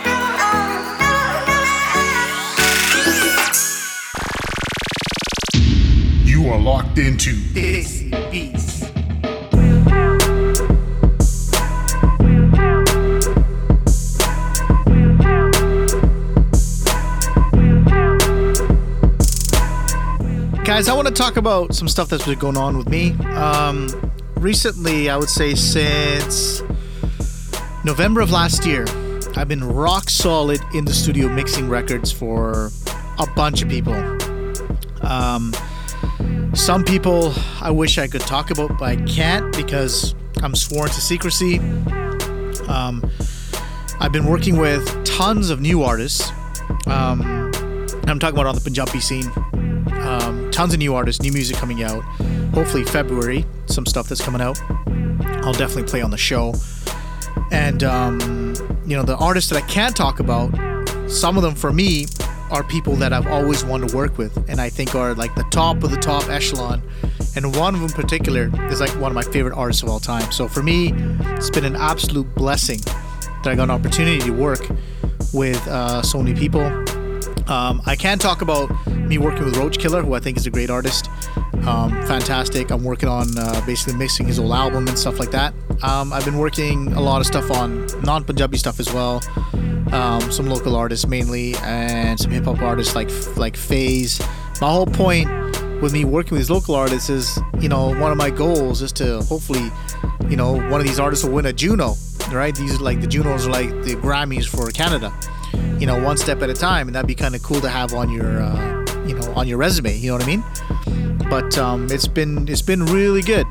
Are 6.51 6.59
locked 6.59 6.97
into 6.97 7.31
Desi 7.31 8.11
Beats. 8.29 8.81
Guys, 20.65 20.89
I 20.89 20.93
want 20.93 21.07
to 21.07 21.13
talk 21.13 21.37
about 21.37 21.73
some 21.73 21.87
stuff 21.87 22.09
that's 22.09 22.25
been 22.25 22.37
going 22.37 22.57
on 22.57 22.77
with 22.77 22.89
me. 22.89 23.11
Um, 23.33 23.87
recently, 24.35 25.09
I 25.09 25.15
would 25.15 25.29
say 25.29 25.55
since 25.55 26.61
November 27.85 28.19
of 28.19 28.29
last 28.29 28.65
year, 28.65 28.83
I've 29.37 29.47
been 29.47 29.63
rock 29.63 30.09
solid 30.09 30.59
in 30.73 30.83
the 30.83 30.93
studio 30.93 31.29
mixing 31.29 31.69
records 31.69 32.11
for 32.11 32.71
a 33.19 33.25
bunch 33.37 33.61
of 33.61 33.69
people. 33.69 33.93
Um, 35.01 35.53
some 36.53 36.83
people 36.83 37.33
I 37.61 37.71
wish 37.71 37.97
I 37.97 38.07
could 38.07 38.21
talk 38.21 38.51
about, 38.51 38.77
but 38.77 38.85
I 38.85 38.95
can't 39.05 39.55
because 39.55 40.15
I'm 40.41 40.55
sworn 40.55 40.89
to 40.89 41.01
secrecy. 41.01 41.59
Um, 42.67 43.09
I've 43.99 44.11
been 44.11 44.25
working 44.25 44.57
with 44.57 45.03
tons 45.05 45.49
of 45.49 45.61
new 45.61 45.83
artists. 45.83 46.31
Um, 46.87 47.21
I'm 48.07 48.19
talking 48.19 48.35
about 48.35 48.47
on 48.47 48.55
the 48.55 48.61
Punjabi 48.61 48.99
scene. 48.99 49.31
Um, 50.01 50.49
tons 50.51 50.73
of 50.73 50.79
new 50.79 50.95
artists, 50.95 51.21
new 51.21 51.31
music 51.31 51.55
coming 51.57 51.83
out. 51.83 52.01
Hopefully, 52.53 52.83
February, 52.83 53.45
some 53.67 53.85
stuff 53.85 54.09
that's 54.09 54.21
coming 54.21 54.41
out. 54.41 54.61
I'll 55.43 55.53
definitely 55.53 55.83
play 55.83 56.01
on 56.01 56.11
the 56.11 56.17
show. 56.17 56.53
And, 57.51 57.83
um, 57.83 58.53
you 58.85 58.97
know, 58.97 59.03
the 59.03 59.15
artists 59.17 59.49
that 59.51 59.63
I 59.63 59.65
can't 59.67 59.95
talk 59.95 60.19
about, 60.19 60.49
some 61.09 61.37
of 61.37 61.43
them 61.43 61.55
for 61.55 61.71
me 61.71 62.07
are 62.51 62.63
people 62.63 62.95
that 62.97 63.13
I've 63.13 63.27
always 63.27 63.63
wanted 63.63 63.89
to 63.89 63.95
work 63.95 64.17
with 64.17 64.49
and 64.49 64.59
I 64.59 64.69
think 64.69 64.93
are 64.93 65.15
like 65.15 65.33
the 65.35 65.45
top 65.51 65.83
of 65.83 65.91
the 65.91 65.97
top 65.97 66.29
echelon. 66.29 66.81
And 67.35 67.55
one 67.55 67.73
of 67.73 67.81
them 67.81 67.89
in 67.89 67.95
particular 67.95 68.51
is 68.69 68.81
like 68.81 68.89
one 68.99 69.11
of 69.11 69.15
my 69.15 69.23
favorite 69.23 69.55
artists 69.55 69.83
of 69.83 69.89
all 69.89 69.99
time. 69.99 70.31
So 70.31 70.47
for 70.47 70.61
me, 70.61 70.93
it's 71.35 71.49
been 71.49 71.65
an 71.65 71.77
absolute 71.77 72.33
blessing 72.35 72.79
that 72.81 73.47
I 73.47 73.55
got 73.55 73.63
an 73.63 73.71
opportunity 73.71 74.19
to 74.19 74.31
work 74.31 74.59
with 75.33 75.65
uh, 75.67 76.01
so 76.01 76.21
many 76.21 76.37
people. 76.37 76.61
Um, 77.47 77.81
I 77.85 77.95
can 77.95 78.19
talk 78.19 78.41
about 78.41 78.69
me 78.87 79.17
working 79.17 79.45
with 79.45 79.57
Roach 79.57 79.79
Killa, 79.79 80.01
who 80.01 80.13
I 80.13 80.19
think 80.19 80.37
is 80.37 80.45
a 80.45 80.49
great 80.49 80.69
artist. 80.69 81.09
Um, 81.65 81.91
fantastic. 82.05 82.71
I'm 82.71 82.83
working 82.83 83.09
on 83.09 83.37
uh, 83.37 83.61
basically 83.65 83.95
mixing 83.95 84.27
his 84.27 84.39
old 84.39 84.51
album 84.51 84.87
and 84.87 84.97
stuff 84.97 85.19
like 85.19 85.31
that. 85.31 85.53
Um, 85.83 86.13
I've 86.13 86.25
been 86.25 86.37
working 86.37 86.91
a 86.93 87.01
lot 87.01 87.21
of 87.21 87.27
stuff 87.27 87.49
on 87.51 87.87
non 88.01 88.23
Punjabi 88.23 88.57
stuff 88.57 88.79
as 88.79 88.91
well. 88.93 89.21
Um, 89.91 90.31
some 90.31 90.47
local 90.47 90.75
artists 90.75 91.07
mainly, 91.07 91.55
and 91.63 92.19
some 92.19 92.31
hip 92.31 92.45
hop 92.45 92.61
artists 92.61 92.95
like 92.95 93.09
like 93.37 93.57
Phase. 93.57 94.19
My 94.61 94.69
whole 94.69 94.85
point 94.85 95.29
with 95.81 95.93
me 95.93 96.05
working 96.05 96.31
with 96.33 96.41
these 96.41 96.51
local 96.51 96.75
artists 96.75 97.09
is, 97.09 97.39
you 97.59 97.67
know, 97.67 97.87
one 97.99 98.11
of 98.11 98.17
my 98.17 98.29
goals 98.29 98.81
is 98.81 98.91
to 98.93 99.21
hopefully, 99.23 99.71
you 100.29 100.37
know, 100.37 100.53
one 100.69 100.79
of 100.79 100.85
these 100.85 100.99
artists 100.99 101.25
will 101.25 101.33
win 101.33 101.47
a 101.47 101.53
Juno, 101.53 101.95
right? 102.31 102.55
These 102.55 102.79
like 102.79 103.01
the 103.01 103.07
Junos 103.07 103.47
are 103.47 103.51
like 103.51 103.69
the 103.83 103.95
Grammys 103.95 104.47
for 104.47 104.69
Canada 104.71 105.11
you 105.81 105.87
know 105.87 106.01
one 106.01 106.15
step 106.15 106.41
at 106.43 106.49
a 106.49 106.53
time 106.53 106.87
and 106.87 106.95
that'd 106.95 107.07
be 107.07 107.15
kind 107.15 107.35
of 107.35 107.41
cool 107.41 107.59
to 107.59 107.67
have 107.67 107.93
on 107.93 108.09
your 108.11 108.41
uh, 108.41 108.85
you 109.05 109.15
know 109.15 109.33
on 109.33 109.47
your 109.47 109.57
resume 109.57 109.97
you 109.97 110.11
know 110.11 110.13
what 110.13 110.23
i 110.23 110.27
mean 110.27 110.43
but 111.29 111.57
um, 111.57 111.87
it's 111.89 112.07
been 112.07 112.47
it's 112.47 112.61
been 112.61 112.85
really 112.85 113.21
good 113.21 113.47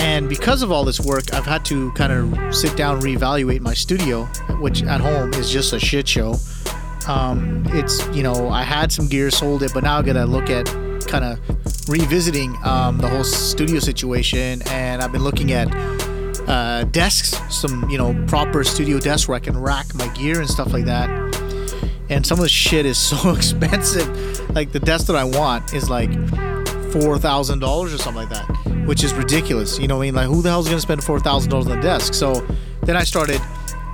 and 0.00 0.28
because 0.28 0.62
of 0.62 0.72
all 0.72 0.84
this 0.84 1.00
work 1.00 1.32
i've 1.34 1.46
had 1.46 1.64
to 1.64 1.90
kind 1.92 2.12
of 2.12 2.54
sit 2.54 2.76
down 2.76 3.00
reevaluate 3.00 3.60
my 3.60 3.74
studio 3.74 4.24
which 4.60 4.82
at 4.82 5.00
home 5.00 5.32
is 5.34 5.50
just 5.50 5.72
a 5.72 5.78
shit 5.78 6.08
show 6.08 6.34
um, 7.08 7.64
it's 7.68 8.06
you 8.08 8.22
know 8.22 8.48
i 8.48 8.62
had 8.62 8.90
some 8.90 9.06
gear 9.06 9.30
sold 9.30 9.62
it 9.62 9.72
but 9.72 9.84
now 9.84 9.98
i 9.98 10.02
gotta 10.02 10.26
look 10.26 10.50
at 10.50 10.66
kind 11.06 11.24
of 11.24 11.38
revisiting 11.88 12.56
um, 12.64 12.98
the 12.98 13.08
whole 13.08 13.24
studio 13.24 13.78
situation 13.78 14.62
and 14.66 15.02
i've 15.02 15.12
been 15.12 15.24
looking 15.24 15.52
at 15.52 15.68
uh, 16.50 16.82
desks, 16.84 17.40
some 17.48 17.88
you 17.88 17.96
know 17.96 18.12
proper 18.26 18.64
studio 18.64 18.98
desks 18.98 19.28
where 19.28 19.36
I 19.36 19.40
can 19.40 19.56
rack 19.56 19.94
my 19.94 20.08
gear 20.08 20.40
and 20.40 20.50
stuff 20.50 20.72
like 20.72 20.84
that. 20.86 21.08
And 22.08 22.26
some 22.26 22.38
of 22.38 22.42
the 22.42 22.48
shit 22.48 22.86
is 22.86 22.98
so 23.12 23.30
expensive. 23.30 24.50
Like 24.50 24.72
the 24.72 24.80
desk 24.80 25.06
that 25.06 25.16
I 25.16 25.24
want 25.24 25.72
is 25.72 25.88
like 25.88 26.10
four 26.92 27.18
thousand 27.18 27.60
dollars 27.60 27.94
or 27.94 27.98
something 27.98 28.22
like 28.22 28.30
that, 28.30 28.46
which 28.86 29.04
is 29.04 29.14
ridiculous. 29.14 29.78
You 29.78 29.88
know 29.88 29.96
what 29.96 30.02
I 30.02 30.06
mean? 30.06 30.14
Like 30.14 30.28
who 30.28 30.42
the 30.42 30.50
hell's 30.50 30.68
gonna 30.68 30.80
spend 30.80 31.02
four 31.04 31.20
thousand 31.20 31.50
dollars 31.50 31.66
on 31.66 31.78
a 31.78 31.82
desk? 31.82 32.14
So 32.14 32.46
then 32.82 32.96
I 32.96 33.04
started 33.04 33.40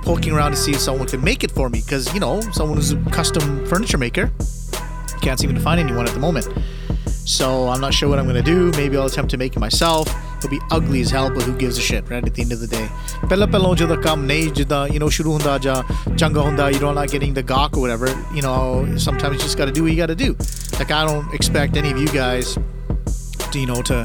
poking 0.01 0.33
around 0.33 0.51
to 0.51 0.57
see 0.57 0.71
if 0.71 0.79
someone 0.79 1.07
could 1.07 1.23
make 1.23 1.43
it 1.43 1.51
for 1.51 1.69
me 1.69 1.81
because 1.83 2.13
you 2.13 2.19
know 2.19 2.39
someone 2.51 2.77
who's 2.77 2.91
a 2.91 2.97
custom 3.11 3.65
furniture 3.65 3.97
maker 3.97 4.31
can't 5.21 5.39
seem 5.39 5.53
to 5.53 5.59
find 5.59 5.79
anyone 5.79 6.07
at 6.07 6.13
the 6.13 6.19
moment. 6.19 6.47
So 7.27 7.67
I'm 7.67 7.81
not 7.81 7.93
sure 7.93 8.07
what 8.07 8.19
I'm 8.19 8.25
gonna 8.25 8.41
do. 8.41 8.71
Maybe 8.71 8.95
I'll 8.95 9.07
attempt 9.07 9.31
to 9.31 9.37
make 9.37 9.55
it 9.55 9.59
myself. 9.59 10.07
It'll 10.37 10.49
be 10.49 10.61
ugly 10.71 11.01
as 11.01 11.09
hell, 11.09 11.29
but 11.29 11.43
who 11.43 11.57
gives 11.57 11.77
a 11.77 11.81
shit, 11.81 12.09
right? 12.09 12.23
At 12.23 12.33
the 12.33 12.41
end 12.41 12.53
of 12.53 12.61
the 12.61 12.67
day. 12.67 12.87
Pella 13.27 13.47
pella 13.47 13.75
jada 13.75 14.01
kam 14.01 14.27
nahi 14.27 14.93
you 14.93 14.99
know, 14.99 15.07
shuru 15.07 15.37
hunda 15.37 15.61
ja, 15.61 15.81
changa 16.15 16.41
hunda, 16.41 16.71
you 16.71 16.79
know, 16.79 16.93
not 16.93 17.09
getting 17.09 17.33
the 17.33 17.43
gawk 17.43 17.75
or 17.75 17.81
whatever. 17.81 18.07
You 18.33 18.43
know, 18.43 18.97
sometimes 18.97 19.35
you 19.35 19.41
just 19.41 19.57
gotta 19.57 19.73
do 19.73 19.83
what 19.83 19.91
you 19.91 19.97
gotta 19.97 20.15
do. 20.15 20.37
Like 20.79 20.91
I 20.91 21.05
don't 21.05 21.33
expect 21.33 21.75
any 21.75 21.91
of 21.91 21.97
you 21.97 22.07
guys 22.07 22.57
you 23.54 23.66
know 23.66 23.82
to 23.82 23.96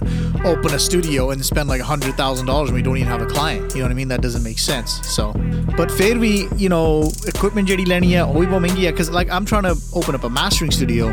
open 0.45 0.73
a 0.73 0.79
studio 0.79 1.31
and 1.31 1.45
spend 1.45 1.69
like 1.69 1.81
a 1.81 1.89
hundred 1.89 2.15
thousand 2.15 2.45
dollars 2.47 2.69
when 2.69 2.75
we 2.79 2.83
don't 2.87 2.97
even 2.97 3.11
have 3.11 3.21
a 3.21 3.25
client 3.25 3.73
you 3.73 3.79
know 3.79 3.85
what 3.85 3.91
I 3.91 3.99
mean 3.99 4.09
that 4.09 4.21
doesn't 4.21 4.43
make 4.43 4.59
sense 4.59 4.95
so 5.17 5.33
but 5.77 5.91
ਫਿਰ 5.97 6.17
ਵੀ 6.23 6.31
you 6.63 6.69
know 6.73 6.87
equipment 7.33 7.67
ਜਿਹੜੀ 7.67 7.85
ਲੈਣੀ 7.85 8.13
ਹੈ 8.15 8.23
ਉਹ 8.23 8.39
ਵੀ 8.39 8.45
ਬਹੁਤ 8.45 8.61
ਮਹਿੰਗੀ 8.61 8.85
ਹੈ 8.85 8.91
because 8.91 9.11
like 9.19 9.29
I'm 9.37 9.45
trying 9.51 9.67
to 9.69 9.75
open 10.01 10.17
up 10.19 10.27
a 10.29 10.33
mastering 10.39 10.73
studio 10.79 11.11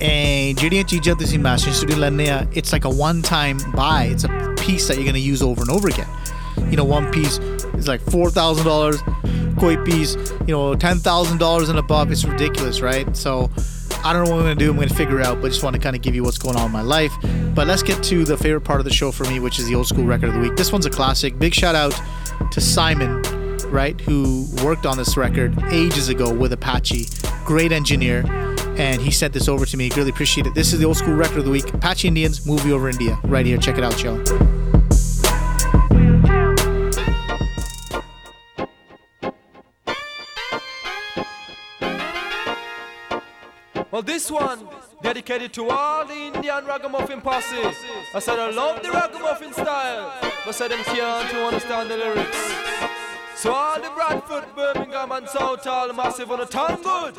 and 0.00 0.60
ਜਿਹੜੀਆਂ 0.60 0.84
ਚੀਜ਼ਾਂ 0.94 1.14
ਤੁਸੀਂ 1.24 1.38
mastering 1.48 1.76
studio 1.82 1.98
ਲੈਣੇ 1.98 2.28
ਆ 2.30 2.40
it's 2.60 2.72
like 2.76 2.88
a 2.92 2.94
one 3.02 3.22
time 3.32 3.62
buy 3.76 4.00
it's 4.14 4.28
a 4.30 4.32
piece 4.64 4.88
that 4.88 4.98
you're 4.98 5.10
going 5.10 5.20
to 5.22 5.28
use 5.34 5.42
over 5.50 5.66
and 5.66 5.74
over 5.78 5.92
again 5.94 6.10
you 6.70 6.76
know 6.80 6.88
one 6.96 7.06
piece 7.16 7.38
is 7.80 7.88
like 7.92 8.02
$4,000 8.12 8.98
koi 9.60 9.76
piece 9.88 10.16
you 10.46 10.54
know 10.54 10.74
$10,000 10.74 11.70
and 11.70 11.78
above 11.78 12.10
it's 12.16 12.24
ridiculous 12.24 12.80
right 12.80 13.16
so 13.24 13.34
I 14.03 14.13
don't 14.13 14.25
know 14.25 14.31
what 14.31 14.39
I'm 14.39 14.45
going 14.45 14.57
to 14.57 14.63
do 14.65 14.69
I'm 14.71 14.75
going 14.77 14.87
to 14.87 14.95
figure 14.95 15.19
it 15.19 15.25
out 15.25 15.41
but 15.41 15.49
just 15.49 15.63
want 15.63 15.75
to 15.75 15.81
kind 15.81 15.95
of 15.95 16.01
give 16.01 16.15
you 16.15 16.23
what's 16.23 16.37
going 16.37 16.55
on 16.55 16.67
in 16.67 16.71
my 16.71 16.81
life 16.81 17.13
But 17.53 17.67
let's 17.67 17.83
get 17.83 18.01
to 18.05 18.23
the 18.23 18.37
favorite 18.37 18.61
part 18.61 18.79
of 18.79 18.85
the 18.85 18.93
show 18.93 19.11
for 19.11 19.25
me, 19.25 19.39
which 19.39 19.59
is 19.59 19.67
the 19.67 19.75
old 19.75 19.87
school 19.87 20.05
record 20.05 20.29
of 20.29 20.35
the 20.35 20.39
week. 20.39 20.55
This 20.55 20.71
one's 20.71 20.85
a 20.85 20.89
classic. 20.89 21.37
Big 21.37 21.53
shout 21.53 21.75
out 21.75 21.93
to 22.51 22.61
Simon, 22.61 23.21
right, 23.67 23.99
who 24.01 24.47
worked 24.63 24.85
on 24.85 24.97
this 24.97 25.17
record 25.17 25.61
ages 25.71 26.07
ago 26.09 26.33
with 26.33 26.53
Apache. 26.53 27.07
Great 27.45 27.71
engineer. 27.71 28.23
And 28.77 29.01
he 29.01 29.11
sent 29.11 29.33
this 29.33 29.49
over 29.49 29.65
to 29.65 29.77
me. 29.77 29.89
Really 29.97 30.09
appreciate 30.11 30.47
it. 30.47 30.55
This 30.55 30.71
is 30.71 30.79
the 30.79 30.85
old 30.85 30.97
school 30.97 31.13
record 31.13 31.39
of 31.39 31.45
the 31.45 31.51
week. 31.51 31.73
Apache 31.73 32.07
Indians, 32.07 32.45
movie 32.45 32.71
over 32.71 32.89
India. 32.89 33.19
Right 33.23 33.45
here. 33.45 33.57
Check 33.57 33.77
it 33.77 33.83
out, 33.83 34.01
yo. 34.01 34.23
Well, 43.91 44.01
this 44.01 44.31
one 44.31 44.65
dedicated 45.01 45.51
to 45.53 45.69
all 45.69 46.05
the 46.05 46.13
Indian 46.13 46.65
ragamuffin 46.65 47.19
posse. 47.19 47.57
I 48.15 48.19
said 48.19 48.39
I 48.39 48.49
love 48.49 48.81
the 48.81 48.89
ragamuffin 48.89 49.51
style, 49.51 50.13
but 50.45 50.55
said 50.55 50.71
them 50.71 50.81
can't 50.85 51.29
to 51.29 51.45
understand 51.45 51.91
the 51.91 51.97
lyrics. 51.97 52.37
So 53.35 53.51
all 53.51 53.81
the 53.81 53.89
Bradford, 53.89 54.45
Birmingham 54.55 55.11
and 55.11 55.27
South 55.27 55.67
all 55.67 55.91
massive 55.91 56.31
on 56.31 56.39
the 56.39 56.45
tongue 56.45 56.81
good. 56.81 57.15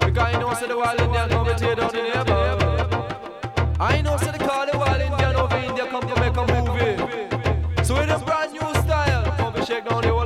Because 0.00 0.18
I 0.18 0.40
know 0.40 0.52
said 0.54 0.70
the 0.70 0.76
wild 0.76 1.00
Indian 1.00 1.28
come 1.28 1.46
to 1.46 1.54
tear 1.54 1.76
down 1.76 1.92
the 1.92 2.02
neighbor. 2.02 3.76
I 3.78 4.00
know 4.00 4.16
said 4.16 4.34
the 4.34 4.44
call 4.44 4.66
the 4.66 4.76
wild 4.76 5.00
Indian 5.00 5.36
over 5.36 5.56
India 5.58 5.86
come 5.86 6.08
to 6.08 6.20
make 6.20 6.36
a 6.36 6.44
movie. 6.44 7.84
So 7.84 7.94
with 7.94 8.10
a 8.10 8.18
brand 8.24 8.50
new 8.52 8.82
style, 8.82 9.32
come 9.36 9.54
to 9.54 9.64
shake 9.64 9.84
down 9.88 10.02
the 10.02 10.08
whole 10.08 10.25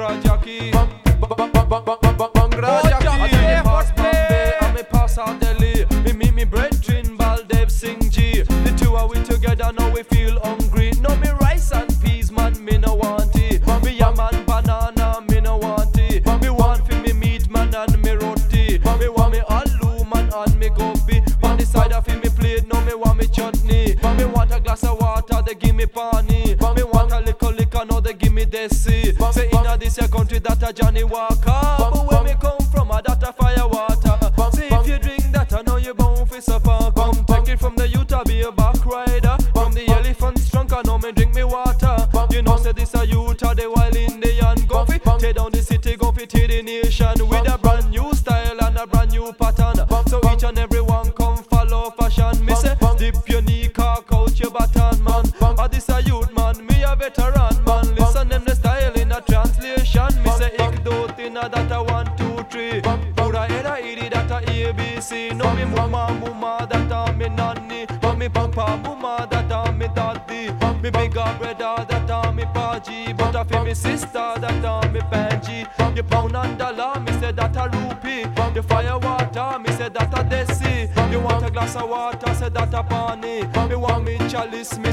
know 0.00 0.16
the 0.22 0.79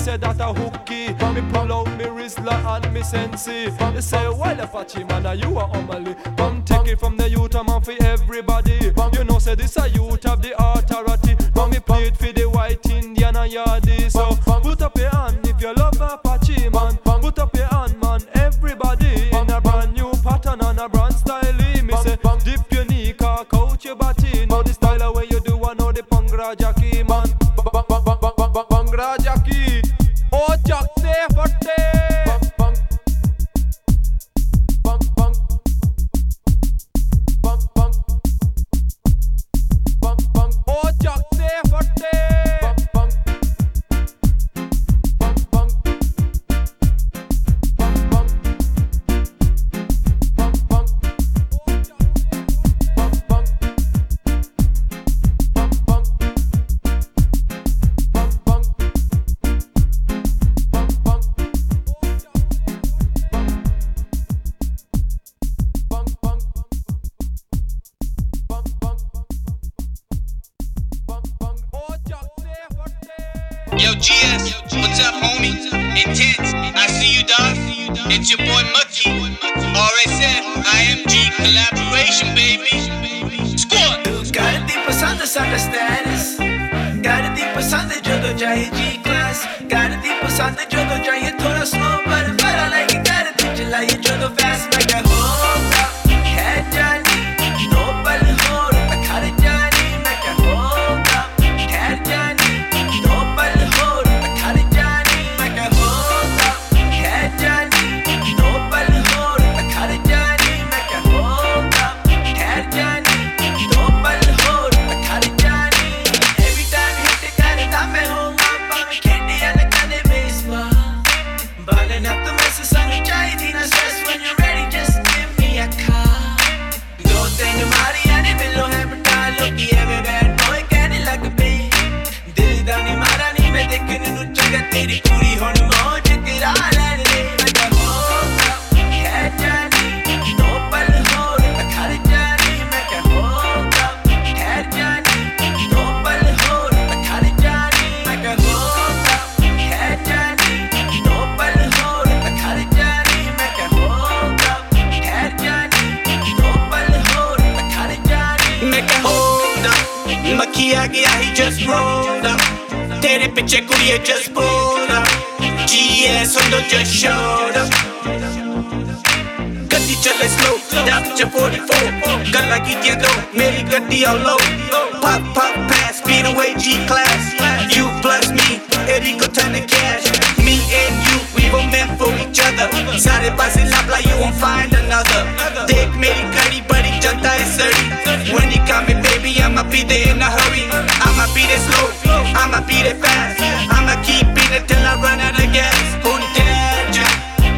say 0.08 0.16
that 0.16 0.40
a 0.40 0.54
hooky. 0.54 1.08
Me 1.36 1.42
pull 1.52 1.74
out 1.74 1.88
me 1.98 2.06
Rizla 2.06 2.56
and 2.74 2.94
me 2.94 3.04
sensi. 3.04 3.70
You 3.94 4.02
say, 4.02 4.30
well, 4.30 4.60
Apache 4.62 5.04
man, 5.04 5.26
are 5.26 5.36
you 5.36 5.60
a 5.60 5.66
homily? 5.66 6.16
Come 6.38 6.64
take 6.64 6.88
it 6.88 7.00
from 7.00 7.18
the 7.18 7.30
youth, 7.30 7.56
I'm 7.56 7.68
on 7.70 7.82
for 7.82 7.96
everybody. 8.02 8.80
You 9.14 9.24
know, 9.26 9.40
say 9.40 9.56
this 9.56 9.76
a 9.78 9.90
youth 9.90 10.26
of 10.26 10.42
the 10.42 10.54
authority. 10.58 11.36
But 11.54 11.68
me 11.72 11.80
play 11.80 12.08
it 12.08 12.16
for 12.16 12.32
the 12.32 12.46
white 12.46 12.86
Indian 12.90 13.36
and 13.36 13.52
yardy. 13.52 14.10
So 14.10 14.36
put 14.62 14.82
up 14.82 14.98
your 14.98 15.10
hand 15.10 15.46
if 15.46 15.62
you 15.62 15.74
love 15.74 16.00
Apache 16.00 16.70
man. 16.70 16.98
Put 17.04 17.40
up 17.40 17.54
your 17.56 17.68
hand, 17.68 18.00
man. 18.00 18.22
Everybody 18.36 19.30
in 19.30 19.50
a 19.52 19.60
brand 19.60 19.94
new 19.94 20.12
pattern 20.24 20.62
and 20.62 20.80
a 20.80 20.88
brand 20.88 21.16
style. 21.16 21.54
Me 21.84 21.94
say, 22.04 22.18
dip 22.46 22.72
your 22.72 22.86
knee, 22.86 23.14
cock 23.14 23.54
out 23.54 23.84
your 23.84 23.96
body. 23.96 24.46
Now 24.46 24.62
the 24.62 24.74
style 24.74 25.04
of 25.04 25.16
way 25.16 25.26
you 25.30 25.42
do, 25.42 25.62
I 25.66 25.74
know 25.74 25.92
the 25.92 26.04
Pangra 26.04 26.58
Jackie 26.58 26.97
there 31.68 31.97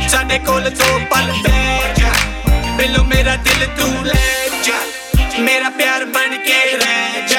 ਸਾਡੇ 0.09 0.39
ਕੋਲ 0.39 0.69
ਦੋ 0.71 0.99
ਪਲ 1.11 1.33
ਬਹਿ 1.43 1.93
ਜਾ 1.99 2.13
ਬਿੱਲੋ 2.77 3.03
ਮੇਰਾ 3.05 3.37
ਦਿਲ 3.45 3.67
ਤੂੰ 3.79 4.05
ਲੈ 4.07 4.49
ਜਾ 4.65 4.75
ਮੇਰਾ 5.41 5.71
ਪਿਆਰ 5.79 6.05
ਬਣ 6.07 6.37
ਕੇ 6.47 6.59
ਰਹਿ 6.77 7.23
ਜਾ 7.29 7.38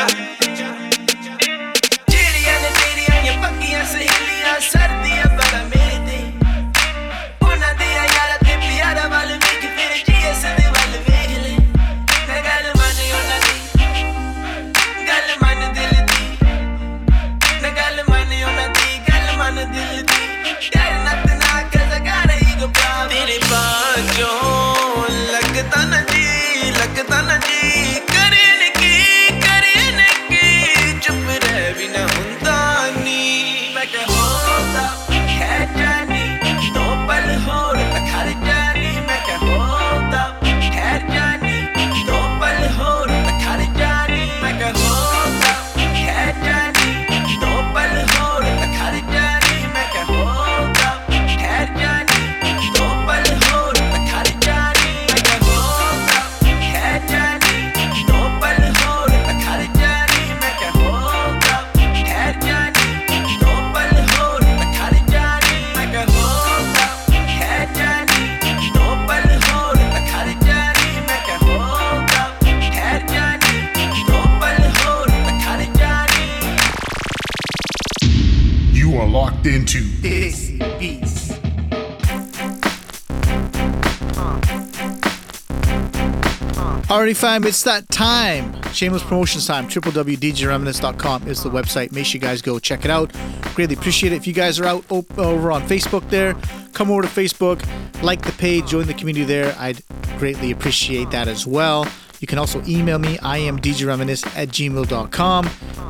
Alrighty, 86.91 87.17
fam, 87.17 87.45
it's 87.45 87.63
that 87.63 87.89
time. 87.89 88.61
Shameless 88.73 89.05
promotions 89.05 89.47
time. 89.47 89.69
www.djreminisce.com 89.69 91.29
is 91.29 91.41
the 91.41 91.49
website. 91.49 91.93
Make 91.93 92.05
sure 92.05 92.15
you 92.15 92.21
guys 92.21 92.43
go 92.43 92.59
check 92.59 92.85
it 92.85 92.91
out. 92.91 93.13
Greatly 93.55 93.77
appreciate 93.77 94.13
it. 94.13 94.17
If 94.17 94.27
you 94.27 94.33
guys 94.33 94.59
are 94.59 94.65
out 94.65 94.85
op- 94.91 95.17
over 95.17 95.53
on 95.53 95.63
Facebook 95.69 96.11
there, 96.11 96.35
come 96.73 96.91
over 96.91 97.03
to 97.03 97.07
Facebook, 97.07 97.63
like 98.03 98.23
the 98.23 98.33
page, 98.33 98.67
join 98.67 98.89
the 98.89 98.95
community 98.95 99.25
there. 99.25 99.55
I'd 99.57 99.85
greatly 100.19 100.51
appreciate 100.51 101.13
that 101.13 101.29
as 101.29 101.47
well. 101.47 101.87
You 102.19 102.27
can 102.27 102.39
also 102.39 102.61
email 102.67 102.99
me. 102.99 103.21
I 103.21 103.39
am 103.39 103.61
djreminisce 103.61 104.27
at 104.37 104.49
gmail.com. 104.49 105.45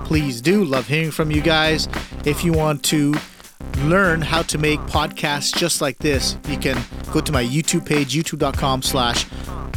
Please 0.04 0.42
do. 0.42 0.64
Love 0.64 0.86
hearing 0.86 1.12
from 1.12 1.30
you 1.30 1.40
guys. 1.40 1.88
If 2.26 2.44
you 2.44 2.52
want 2.52 2.82
to 2.84 3.14
learn 3.84 4.20
how 4.20 4.42
to 4.42 4.58
make 4.58 4.80
podcasts 4.80 5.56
just 5.56 5.80
like 5.80 5.96
this, 5.96 6.36
you 6.46 6.58
can 6.58 6.76
go 7.10 7.20
to 7.20 7.32
my 7.32 7.44
YouTube 7.44 7.86
page, 7.86 8.14
youtube.com 8.14 8.82
slash 8.82 9.26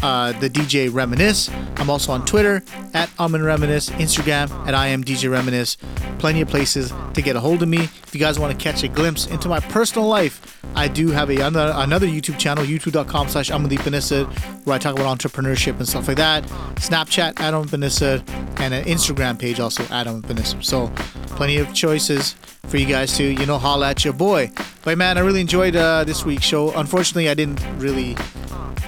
uh, 0.03 0.33
the 0.39 0.49
DJ 0.49 0.93
Reminisce. 0.93 1.49
I'm 1.77 1.89
also 1.89 2.11
on 2.11 2.25
Twitter 2.25 2.61
at 2.93 3.09
Amen 3.19 3.41
Reminisce, 3.41 3.89
Instagram 3.91 4.51
at 4.67 4.75
I 4.75 4.87
am 4.87 5.03
DJ 5.03 5.31
Reminisce. 5.31 5.77
Plenty 6.19 6.41
of 6.41 6.49
places 6.49 6.93
to 7.13 7.21
get 7.21 7.35
a 7.35 7.39
hold 7.39 7.63
of 7.63 7.69
me. 7.69 7.83
If 7.83 8.13
you 8.13 8.19
guys 8.19 8.37
want 8.37 8.57
to 8.57 8.61
catch 8.61 8.83
a 8.83 8.87
glimpse 8.87 9.27
into 9.27 9.47
my 9.47 9.59
personal 9.61 10.07
life, 10.07 10.61
I 10.75 10.87
do 10.87 11.09
have 11.09 11.29
a 11.29 11.37
another, 11.37 12.07
YouTube 12.07 12.37
channel, 12.37 12.65
youtube.com 12.65 13.29
slash 13.29 13.49
Panesar, 13.49 14.27
where 14.65 14.75
I 14.75 14.79
talk 14.79 14.95
about 14.95 15.17
entrepreneurship 15.17 15.77
and 15.77 15.87
stuff 15.87 16.07
like 16.07 16.17
that. 16.17 16.43
Snapchat, 16.75 17.39
Amen 17.39 17.67
Panesar, 17.67 18.27
and 18.59 18.73
an 18.73 18.83
Instagram 18.85 19.39
page 19.39 19.59
also, 19.59 19.83
Amen 19.85 20.21
Panesar. 20.21 20.63
So 20.63 20.91
plenty 21.35 21.57
of 21.57 21.73
choices 21.73 22.33
for 22.67 22.77
you 22.77 22.85
guys 22.85 23.15
to, 23.17 23.23
you 23.23 23.45
know, 23.45 23.57
holla 23.57 23.89
at 23.89 24.03
your 24.03 24.13
boy. 24.13 24.51
But 24.83 24.97
man, 24.97 25.17
I 25.17 25.21
really 25.21 25.41
enjoyed 25.41 25.75
uh, 25.75 26.03
this 26.03 26.25
week's 26.25 26.43
show. 26.43 26.71
Unfortunately, 26.73 27.29
I 27.29 27.33
didn't 27.33 27.63
really 27.77 28.17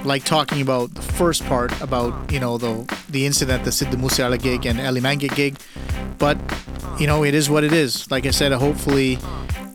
like 0.04 0.24
talking 0.24 0.62
about 0.62 0.94
the 0.94 1.02
first 1.02 1.44
part 1.46 1.72
about 1.82 2.32
you 2.32 2.40
know 2.40 2.58
the 2.58 2.86
the 3.10 3.26
incident, 3.26 3.64
the 3.64 3.72
Sidhu 3.72 3.98
Moose 3.98 4.20
Wala 4.20 4.38
gig 4.38 4.66
and 4.66 4.80
Elly 4.80 5.00
Mangat 5.00 5.36
gig, 5.36 5.58
but 6.18 6.38
you 7.00 7.08
know 7.08 7.24
it 7.24 7.34
is 7.34 7.50
what 7.50 7.64
it 7.64 7.72
is. 7.72 8.10
Like 8.12 8.26
I 8.26 8.32
said, 8.32 8.52
hopefully, 8.52 9.18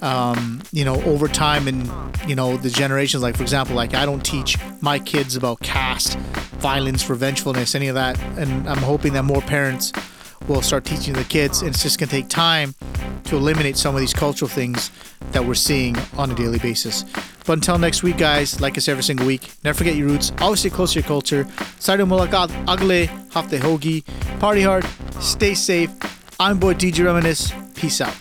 um, 0.03 0.63
you 0.73 0.85
know 0.85 1.01
over 1.05 1.27
time 1.27 1.67
and 1.67 1.91
you 2.29 2.35
know 2.35 2.59
the 2.59 2.71
generations. 2.71 3.23
Like 3.23 3.37
for 3.37 3.43
example, 3.43 3.75
like 3.75 3.95
I 3.95 4.05
don't 4.05 4.25
teach 4.25 4.59
my 4.83 4.99
kids 4.99 5.37
about 5.37 5.61
caste, 5.61 6.19
violence, 6.59 7.05
revengefulness, 7.05 7.75
any 7.75 7.89
of 7.89 7.95
that, 7.95 8.21
and 8.37 8.69
I'm 8.69 8.79
hoping 8.83 9.15
that 9.15 9.25
more 9.25 9.41
parents 9.41 9.91
will 10.49 10.61
start 10.61 10.85
teaching 10.85 11.15
the 11.15 11.25
kids. 11.25 11.63
And 11.63 11.71
it's 11.71 11.83
just 11.83 11.99
gonna 11.99 12.11
take 12.11 12.29
time 12.29 12.75
to 13.31 13.37
eliminate 13.37 13.77
some 13.77 13.95
of 13.95 14.01
these 14.01 14.13
cultural 14.13 14.49
things 14.49 14.91
that 15.31 15.45
we're 15.45 15.55
seeing 15.55 15.97
on 16.19 16.33
a 16.33 16.35
daily 16.35 16.59
basis. 16.59 17.05
But 17.47 17.55
until 17.55 17.79
next 17.79 18.03
week, 18.03 18.19
guys, 18.19 18.61
like 18.61 18.77
us 18.77 18.89
every 18.89 19.05
single 19.05 19.25
week, 19.25 19.53
never 19.63 19.79
forget 19.79 19.95
your 19.95 20.09
roots. 20.09 20.33
Always 20.41 20.61
stay 20.61 20.71
close 20.71 20.95
to 20.95 21.01
your 21.01 21.07
culture. 21.07 21.45
Saido 21.79 22.07
mulaqat 22.07 22.51
agle 22.67 23.07
hafte 23.31 23.61
hogi. 23.61 24.05
Party 24.41 24.63
hard. 24.63 24.85
Stay 25.21 25.55
safe. 25.55 25.91
I'm 26.41 26.59
boy 26.59 26.75
DJ 26.75 27.05
Reminisce. 27.05 27.53
Peace 27.75 28.01
out. 28.01 28.17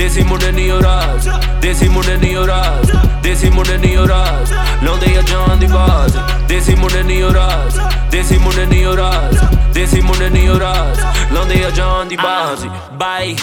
ਦੇਸੀ 0.00 0.22
ਮੁੰਡੇ 0.22 0.50
ਨਹੀਂ 0.52 0.70
ਉਹ 0.72 0.82
ਰਾਜ 0.82 1.28
ਦੇਸੀ 1.60 1.88
ਮੁੰਡੇ 1.88 2.16
ਨਹੀਂ 2.16 2.36
ਉਹ 2.36 2.46
ਰਾਜ 2.46 2.90
ਦੇਸੀ 3.22 3.50
ਮੁੰਡੇ 3.50 3.76
ਨਹੀਂ 3.76 3.96
ਉਹ 3.98 4.06
ਰਾਜ 4.08 4.52
ਲਾਉਂਦੇ 4.84 5.16
ਆ 5.16 5.20
ਜਾਨ 5.22 5.58
ਦੀ 5.58 5.66
ਬਾਜ਼ 5.66 6.16
ਦੇਸੀ 6.48 6.74
ਮੁੰਡੇ 6.74 7.02
ਨਹੀਂ 7.02 7.22
ਉਹ 7.24 7.32
ਰਾਜ 7.34 7.78
ਦੇਸੀ 8.10 8.38
ਮੁੰਡੇ 8.38 8.64
ਨਹੀਂ 8.66 8.86
ਉਹ 8.86 8.96
ਰਾਜ 8.96 9.36
ਦੇਸੀ 9.74 10.00
ਮੁੰਡੇ 10.00 10.28
ਨਹੀਂ 10.28 10.48
ਉਹ 10.48 10.58
ਰਾਜ 10.60 11.00
ਲਾਉਂਦੇ 11.32 11.64
ਆ 11.64 11.70
ਜਾਨ 11.70 12.08
ਦੀ 12.08 12.16
ਬਾਜ਼ 12.16 12.66
ਬਾਈ 12.94 13.36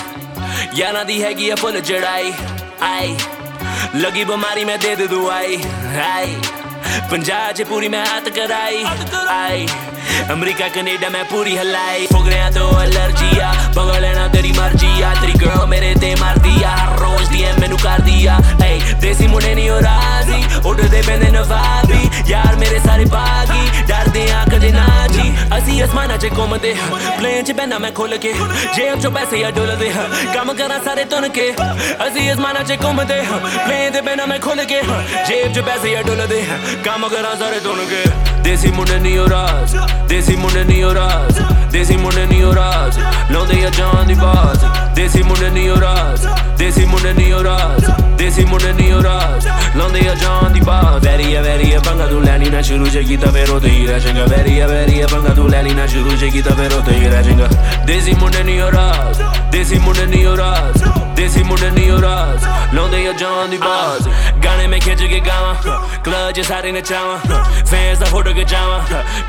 ਯਾਰਾਂ 0.75 1.05
ਦੀ 1.05 1.21
ਹੈਗੀ 1.23 1.49
ਆ 1.49 1.55
ਫੁੱਲ 1.55 1.79
ਜੜਾਈ 1.81 2.31
ਆਈ 2.83 3.15
ਲੱਗੀ 3.95 4.23
ਬਿਮਾਰੀ 4.23 4.63
ਮੈਂ 4.65 4.77
ਦੇ 4.77 4.95
ਦੇ 4.95 5.07
ਦੁਆਈ 5.07 5.57
ਆਈ 6.05 6.35
ਪੰਜਾਬ 7.11 7.51
'ਚ 7.53 7.63
ਪੂਰੀ 7.63 7.87
ਮੈਂ 7.87 8.05
ਹੱਥ 8.05 8.29
ਕਰਾਈ 8.29 8.83
ਆਈ 10.07 10.23
ਅਮਰੀਕਾ 10.33 10.67
ਕੈਨੇਡਾ 10.69 11.09
ਮੈਂ 11.09 11.23
ਪੂਰੀ 11.23 11.57
ਹਲਾਈ 11.57 12.05
ਫੁਗਰਿਆਂ 12.11 12.51
ਤੋਂ 12.51 12.71
ਅਲਰਜੀ 12.83 13.39
ਆ 13.39 13.53
ਬਗਲ 13.75 14.01
ਲੈਣਾ 14.01 14.27
ਤੇਰੀ 14.27 14.51
ਮਰਜ਼ੀ 14.51 15.01
ਆ 15.01 15.13
ਤੇਰੀ 15.21 15.33
ਗਰਲ 15.33 15.65
ਮੇਰੇ 15.67 15.93
ਤੇ 16.01 16.13
ਮਰਦੀ 16.21 16.63
ਆ 16.63 16.75
ਹਰ 16.75 16.99
ਰੋਜ਼ 16.99 17.29
ਦੀ 17.29 17.43
ਮੈਨੂੰ 17.59 17.77
ਕਰਦੀ 17.77 18.25
ਆ 18.25 18.37
ਏ 18.65 18.79
ਦੇਸੀ 19.01 19.27
ਮੁੰਡੇ 19.27 19.53
ਨਹੀਂ 19.55 19.69
ਹੋ 19.69 19.79
ਰਾਜ਼ੀ 19.81 20.43
ਉੱਡਦੇ 20.65 21.01
ਪੈਂਦੇ 21.01 21.29
ਨਵਾਬੀ 21.31 22.09
ਯਾਰ 22.27 22.55
ਮੇਰੇ 22.55 22.79
ਸਾਰੇ 22.79 23.05
ਬਾਗੀ 23.05 23.83
ਡਰਦੇ 23.87 24.29
ਆ 24.31 24.43
ਕਦੇ 24.51 24.71
ਨਾ 24.71 24.85
ਜੀ 25.13 25.31
ਅਸੀਂ 25.57 25.83
ਅਸਮਾਨਾਂ 25.83 26.17
'ਚ 26.17 26.29
ਘੁੰਮਦੇ 26.37 26.75
ਪਲੇਨ 27.19 27.43
'ਚ 27.43 27.51
ਬੈਨਾ 27.51 27.77
ਮੈਂ 27.79 27.91
ਖੁੱਲ 27.91 28.17
ਕੇ 28.17 28.33
ਜੇਬ 28.75 28.99
'ਚੋਂ 28.99 29.11
ਪੈਸੇ 29.11 29.43
ਆ 29.43 29.51
ਡੋਲਦੇ 29.51 29.91
ਕੰਮ 30.33 30.53
ਕਰਾਂ 30.53 30.79
ਸਾਰੇ 30.85 31.03
ਤੁਨ 31.05 31.27
ਕੇ 31.29 31.51
ਅਸੀਂ 32.07 32.31
ਅਸਮਾਨਾਂ 32.33 32.63
'ਚ 32.63 32.77
ਘੁੰਮਦੇ 32.83 33.21
ਪਲੇਨ 33.65 33.91
ਤੇ 33.91 34.01
ਬੈਨਾ 34.01 34.25
ਮੈਂ 34.25 34.39
ਖੁੱਲ 34.39 34.63
ਕੇ 34.63 34.81
ਜੇਬ 35.27 35.53
'ਚ 35.53 35.59
ਪੈਸੇ 35.59 35.95
ਆ 35.95 36.01
ਡੋਲਦੇ 36.01 36.43
ਕੰਮ 36.85 37.07
ਕਰਾਂ 37.07 37.35
ਸਾਰੇ 37.35 37.59
ਤੁਨ 37.59 37.85
ਕੇ 37.89 38.03
ਦੇਸੀ 38.43 38.71
ਮੁੰਡੇ 38.71 38.99
ਨਹੀਂ 38.99 39.17
ਹੋ 39.17 39.29
ਰਾਜ਼ 39.29 39.75
ਦੇਸੀ 40.08 40.36
ਮੁੰਡੇ 40.36 40.64
ਨਹੀਂ 40.64 40.84
ਉਹ 40.84 40.94
ਰਾਜ਼, 40.94 41.40
ਦੇਸੀ 41.70 41.96
ਮੁੰਡੇ 41.96 42.26
ਨਹੀਂ 42.26 42.42
ਉਹ 42.44 42.54
ਰਾਜ਼, 42.54 42.98
ਲਾਉਂਦੇ 43.32 43.64
ਆ 43.64 43.70
ਜਾਨ 43.70 44.06
ਦੀ 44.06 44.14
ਬਾਜ਼। 44.14 44.87
ਦੇਸੀ 44.97 45.21
ਮੁੰਡੇ 45.23 45.49
ਨਹੀਂ 45.49 45.69
ਹੋ 45.69 45.79
ਰਾਜ਼ 45.81 46.25
ਦੇਸੀ 46.57 46.85
ਮੁੰਡੇ 46.85 47.13
ਨਹੀਂ 47.13 47.31
ਹੋ 47.33 47.43
ਰਾਜ਼ 47.43 47.89
ਦੇਸੀ 48.17 48.45
ਮੁੰਡੇ 48.45 48.71
ਨਹੀਂ 48.73 48.91
ਹੋ 48.91 49.01
ਰਾਜ਼ 49.03 49.47
ਲਾਉਂਦੇ 49.77 50.07
ਆ 50.09 50.13
ਜਾਨ 50.15 50.53
ਦੀ 50.53 50.59
ਬਾਜ਼ 50.61 51.05
ਵੈਰੀ 51.07 51.33
ਆ 51.35 51.41
ਵੈਰੀ 51.41 51.71
ਆ 51.73 51.79
ਪੰਗਾ 51.79 52.07
ਤੂੰ 52.07 52.23
ਲੈਣੀ 52.23 52.49
ਨਾ 52.49 52.61
ਸ਼ੁਰੂ 52.61 52.85
ਜੇ 52.85 53.03
ਕੀਤਾ 53.03 53.31
ਫੇਰ 53.31 53.49
ਉਹ 53.49 53.59
ਤੇ 53.59 53.69
ਹੀ 53.69 53.85
ਰਹਿ 53.87 53.99
ਜਾਏਗਾ 53.99 54.25
ਵੈਰੀ 54.25 54.59
ਆ 54.59 54.67
ਵੈਰੀ 54.67 54.99
ਆ 55.01 55.07
ਪੰਗਾ 55.07 55.33
ਤੂੰ 55.33 55.49
ਲੈਣੀ 55.49 55.73
ਨਾ 55.73 55.85
ਸ਼ੁਰੂ 55.87 56.15
ਜੇ 56.15 56.29
ਕੀਤਾ 56.29 56.53
ਫੇਰ 56.55 56.73
ਉਹ 56.73 56.81
ਤੇ 56.81 56.95
ਹੀ 56.95 57.09
ਰਹਿ 57.09 57.23
ਜਾਏਗਾ 57.23 57.47
ਦੇਸੀ 57.85 58.13
ਮੁੰਡੇ 58.13 58.43
ਨਹੀਂ 58.43 58.59
ਹੋ 58.61 58.71
ਰਾਜ਼ 58.71 59.21
ਦੇਸੀ 59.51 59.79
ਮੁੰਡੇ 59.79 60.05
ਨਹੀਂ 60.05 60.25
ਹੋ 60.25 60.35
ਰਾਜ਼ 60.37 60.83
ਦੇਸੀ 61.15 61.43
ਮੁੰਡੇ 61.43 61.69
ਨਹੀਂ 61.69 61.89
ਹੋ 61.91 62.01
ਰਾਜ਼ 62.01 62.45
ਲਾਉਂਦੇ 62.73 63.07
ਆ 63.07 63.11
ਜਾਨ 63.11 63.49
ਦੀ 63.49 63.57
ਬਾਜ਼ 63.57 64.07
ਗਾਣੇ 64.45 64.67
ਮੈਂ 64.67 64.79
ਖਿੱਚ 64.79 65.03
ਕੇ 65.03 65.19
ਗਾਵਾਂ 65.19 65.55
ਕਲੱਬ 66.05 66.31
'ਚ 66.31 66.41
ਸਾਰੇ 66.41 66.71
ਨਚਾਵਾਂ 66.71 67.17
ਫੈਨਸ 67.65 67.99
ਦਾ 67.99 68.05
ਫੋਟੋ 68.05 68.33
ਖਿਚਾਵਾਂ 68.33 68.79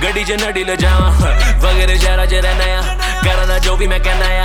ਗੱਡੀ 0.03 0.24
'ਚ 0.24 0.32
ਨੜੀ 0.45 0.64
ਲਜਾਵਾਂ 0.64 1.11
ਵਗੈਰੇ 1.61 1.97
ਸ਼ਹਿਰਾਂ 1.97 2.26
'ਚ 2.26 2.35
ਰਹਿਣਾ 2.35 2.64
ਆ 2.78 3.07
ਕਰਨਾ 3.24 3.59
ਜੋ 3.59 3.76
ਵੀ 3.76 3.88
ਮੈਂ 3.88 3.99
ਕਹਿਣਾ 3.99 4.26
ਆ 4.26 4.43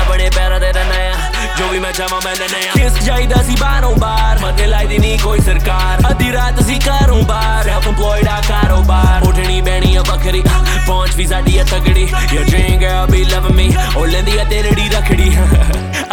ਆਪਣੇ 0.00 0.28
ਪੈਰਾਂ 0.36 0.60
ਤੇ 0.60 0.72
ਰਹਿਣਾ 0.72 0.94
ਆ। 0.94 1.54
ਜੋ 1.58 1.68
ਵੀ 1.68 1.78
ਮੈਂ 1.78 1.92
ਚਾਹਾਂ 1.92 2.20
ਮੈਂ 2.24 2.34
ਲੈਣਾ 2.36 2.58
ਆ। 2.58 2.72
ਕਿਸ 2.74 3.02
ਜਾਈਦਾ 3.04 3.42
ਸੀ 3.42 3.56
ਬਾਹਰੋਂ 3.60 3.94
ਬਾਹਰ 3.96 4.38
ਮਤੇ 4.38 4.66
ਲਾਈਦੀ 4.66 4.98
ਨਹੀਂ 4.98 5.18
ਕੋਈ 5.18 5.40
ਸਰਕਾਰ। 5.40 6.10
ਅੱਧੀ 6.10 6.32
ਰਾਤ 6.32 6.62
ਸੀ 6.62 6.78
ਘਰੋਂ 6.78 7.22
ਬਾਹਰ 7.22 7.64
ਸੈਲਫ 7.64 7.86
ਇੰਪਲੋਇਡ 7.86 8.28
ਆ 8.28 8.40
ਕਾਰੋਬਾਰ। 8.48 9.26
ਉਠਣੀ 9.28 9.60
ਬੈਣੀ 9.60 9.94
ਆ 9.96 10.02
ਵੱਖਰੀ, 10.02 10.42
ਪਹੁੰਚ 10.86 11.14
ਵੀ 11.16 11.26
ਸਾਡੀ 11.26 11.58
ਆ 11.58 11.64
ਤਗੜੀ 11.64 12.08
yo 12.32 12.42
drink 12.44 12.80
girl 12.82 13.06
be 13.06 13.24
love 13.24 13.52
me 13.52 13.72
ਉਹ 13.96 14.06
ਲੈਂਦੀ 14.06 14.38
ਆ 14.38 14.44
ਤੇਰੜੀ 14.44 14.88
ਰਖੜੀ। 14.88 15.36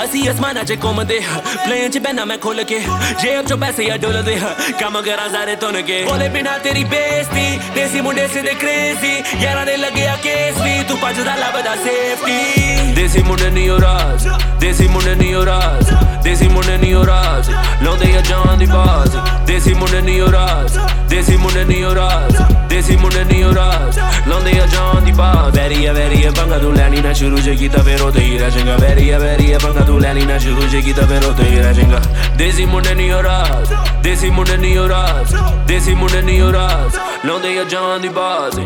ਅਸੀਂ 0.04 0.28
ਅਸਮਾਨਾਂ 0.30 0.64
'ਚ 0.64 0.76
ਘੁੰਮਦੇ 0.82 1.20
ਪਲੇਨ 1.64 1.90
'ਚ 1.90 1.98
ਬੈਨਾ 1.98 2.24
ਮੈਂ 2.24 2.36
ਖੁੱਲ 2.38 2.62
ਕੇ 2.64 2.78
ਜੇਬ 3.22 3.46
'ਚੋਂ 3.46 3.56
ਪੈਸੇ 3.58 3.90
ਆ 3.90 3.96
ਡੋਲਦੇ 3.96 4.38
ਕੰਮ 4.80 5.00
ਕਰਾਂ 5.02 5.28
ਸਾਰੇ 5.30 5.54
ਤੁਨ 5.56 5.80
ਕੇ 5.82 6.02
ਬੋਲੇ 6.04 6.28
ਬਿਨਾ 6.28 6.56
ਤੇਰੀ 6.58 6.84
ਬੇਇੱਜ਼ਤੀ 6.86 7.58
ਦੇਸੀ 7.74 8.00
ਮੁੰਡੇ 8.00 8.26
ਸਿੱਧੇ 8.28 8.54
ਕ੍ਰੇਜ਼ੀ 8.60 9.42
ਯਾਰਾਂ 9.42 9.64
ਦੇ 9.66 9.76
ਲੱਗਿਆ 9.76 10.16
ਕੇਸ 10.22 10.60
ਵੀ 10.62 10.82
ਤੂੰ 10.88 10.98
ਭੱਜਦਾ 11.00 11.34
ਲੱਭਦਾ 11.36 11.74
ਸੇਫਟੀ 11.84 12.92
ਦੇਸੀ 12.94 13.22
ਮੁੰਡੇ 13.22 13.50
ਨਹੀਂ 13.50 13.68
ਹੋ 13.70 13.80
ਰਾਜ਼ 13.80 14.28
ਦੇਸੀ 14.60 14.88
ਮੁੰਡੇ 14.88 15.14
ਨਹੀਂ 15.14 15.34
ਹੋ 15.34 15.44
ਰਾਜ਼ 15.46 15.92
ਦੇਸੀ 16.24 16.48
ਮੁੰਡੇ 16.48 16.76
ਨਹੀਂ 16.76 16.94
ਹੋ 16.94 17.04
ਰਾਜ਼ 17.06 17.50
ਲਾਉਂਦੇ 17.82 18.14
ਆ 18.16 18.20
ਜਾਨ 18.20 18.58
ਦੀ 18.58 18.66
ਬਾਜ਼ 18.66 19.16
ਦੇਸੀ 19.46 19.74
ਮੁੰਡੇ 19.74 20.00
ਨਹੀਂ 20.00 20.20
ਹੋ 20.20 20.30
ਰਾਜ਼ 20.32 20.78
ਦੇਸੀ 21.10 21.36
ਮੁੰਡੇ 21.36 21.64
ਨਹੀਂ 21.64 21.82
ਹੋ 21.84 21.94
ਰਾਜ਼ 21.94 22.36
ਦੇਸੀ 22.73 22.95
ਮੁੰਡੇ 22.95 23.23
ਨਹੀਂ 23.23 23.43
ਹੋ 23.43 23.53
ਰਾਜ਼ 23.55 23.99
ਲਾਉਂਦੇ 24.27 24.51
ਆ 24.59 24.65
ਜਾਨ 24.65 25.03
ਦੀ 25.05 25.11
ਬਾਜ਼ 25.11 25.57
ਵੈਰੀ 25.59 25.85
ਆ 25.85 25.91
ਵੈਰੀ 25.93 26.23
ਆ, 26.23 26.31
ਪੰਗਾ 26.31 26.57
ਤੂੰ 26.57 26.73
ਲੈਣੀ 26.75 27.01
ਨਾ 27.01 27.13
ਸ਼ੁਰੂ 27.13 27.37
ਜੇ 27.37 27.55
ਕੀਤਾ 27.55 27.81
ਫੇਰ 27.83 28.01
ਉਹ 28.01 28.11
ਤੇ 28.11 28.19
ਹੀ 28.19 28.37
ਰਹਿ 28.37 28.51
ਜਾਏਗਾ। 28.51 28.77
ਵੈਰੀ 28.77 29.09
ਆ 29.09 29.19
ਵੈਰੀ 29.19 29.51
ਆ, 29.51 29.57
ਪੰਗਾ 29.63 29.85
ਤੂੰ 29.85 29.99
ਲੈਣੀ 30.01 30.25
ਨਾ 30.25 30.37
ਸ਼ੁਰੂ 30.37 30.61
ਜੇ 30.61 30.81
ਕੀਤਾ 30.81 31.05
ਫੇਰ 31.05 31.25
ਉਹ 31.25 31.33
ਤੇ 31.33 31.43
ਹੀ 31.43 31.59
ਰਹਿ 31.59 31.73
ਜਾਏਗਾ। 31.73 32.01
ਦੇਸੀ 32.37 32.65
ਮੁੰਡੇ 32.65 32.93
ਨਹੀਂ 32.93 33.11
ਹੋ 33.11 33.23
ਰਾਜ਼ 33.23 33.73
ਦੇਸੀ 34.03 34.29
ਮੁੰਡੇ 34.29 34.57
ਨਹੀਂ 34.57 34.77
ਹੋ 34.77 34.87
ਰਾਜ਼ 34.89 35.35
ਦੇਸੀ 35.67 35.93
ਮੁੰਡੇ 35.93 36.21
ਨਹੀਂ 36.21 36.41
ਹੋ 36.41 36.51
ਰਾਜ਼ 36.53 36.97
ਲਾਉਂਦੇ 37.25 37.59
ਆ 37.59 37.63
ਜਾਨ 37.63 38.01
ਦੀ 38.01 38.09
ਬਾਜ਼ 38.09 38.59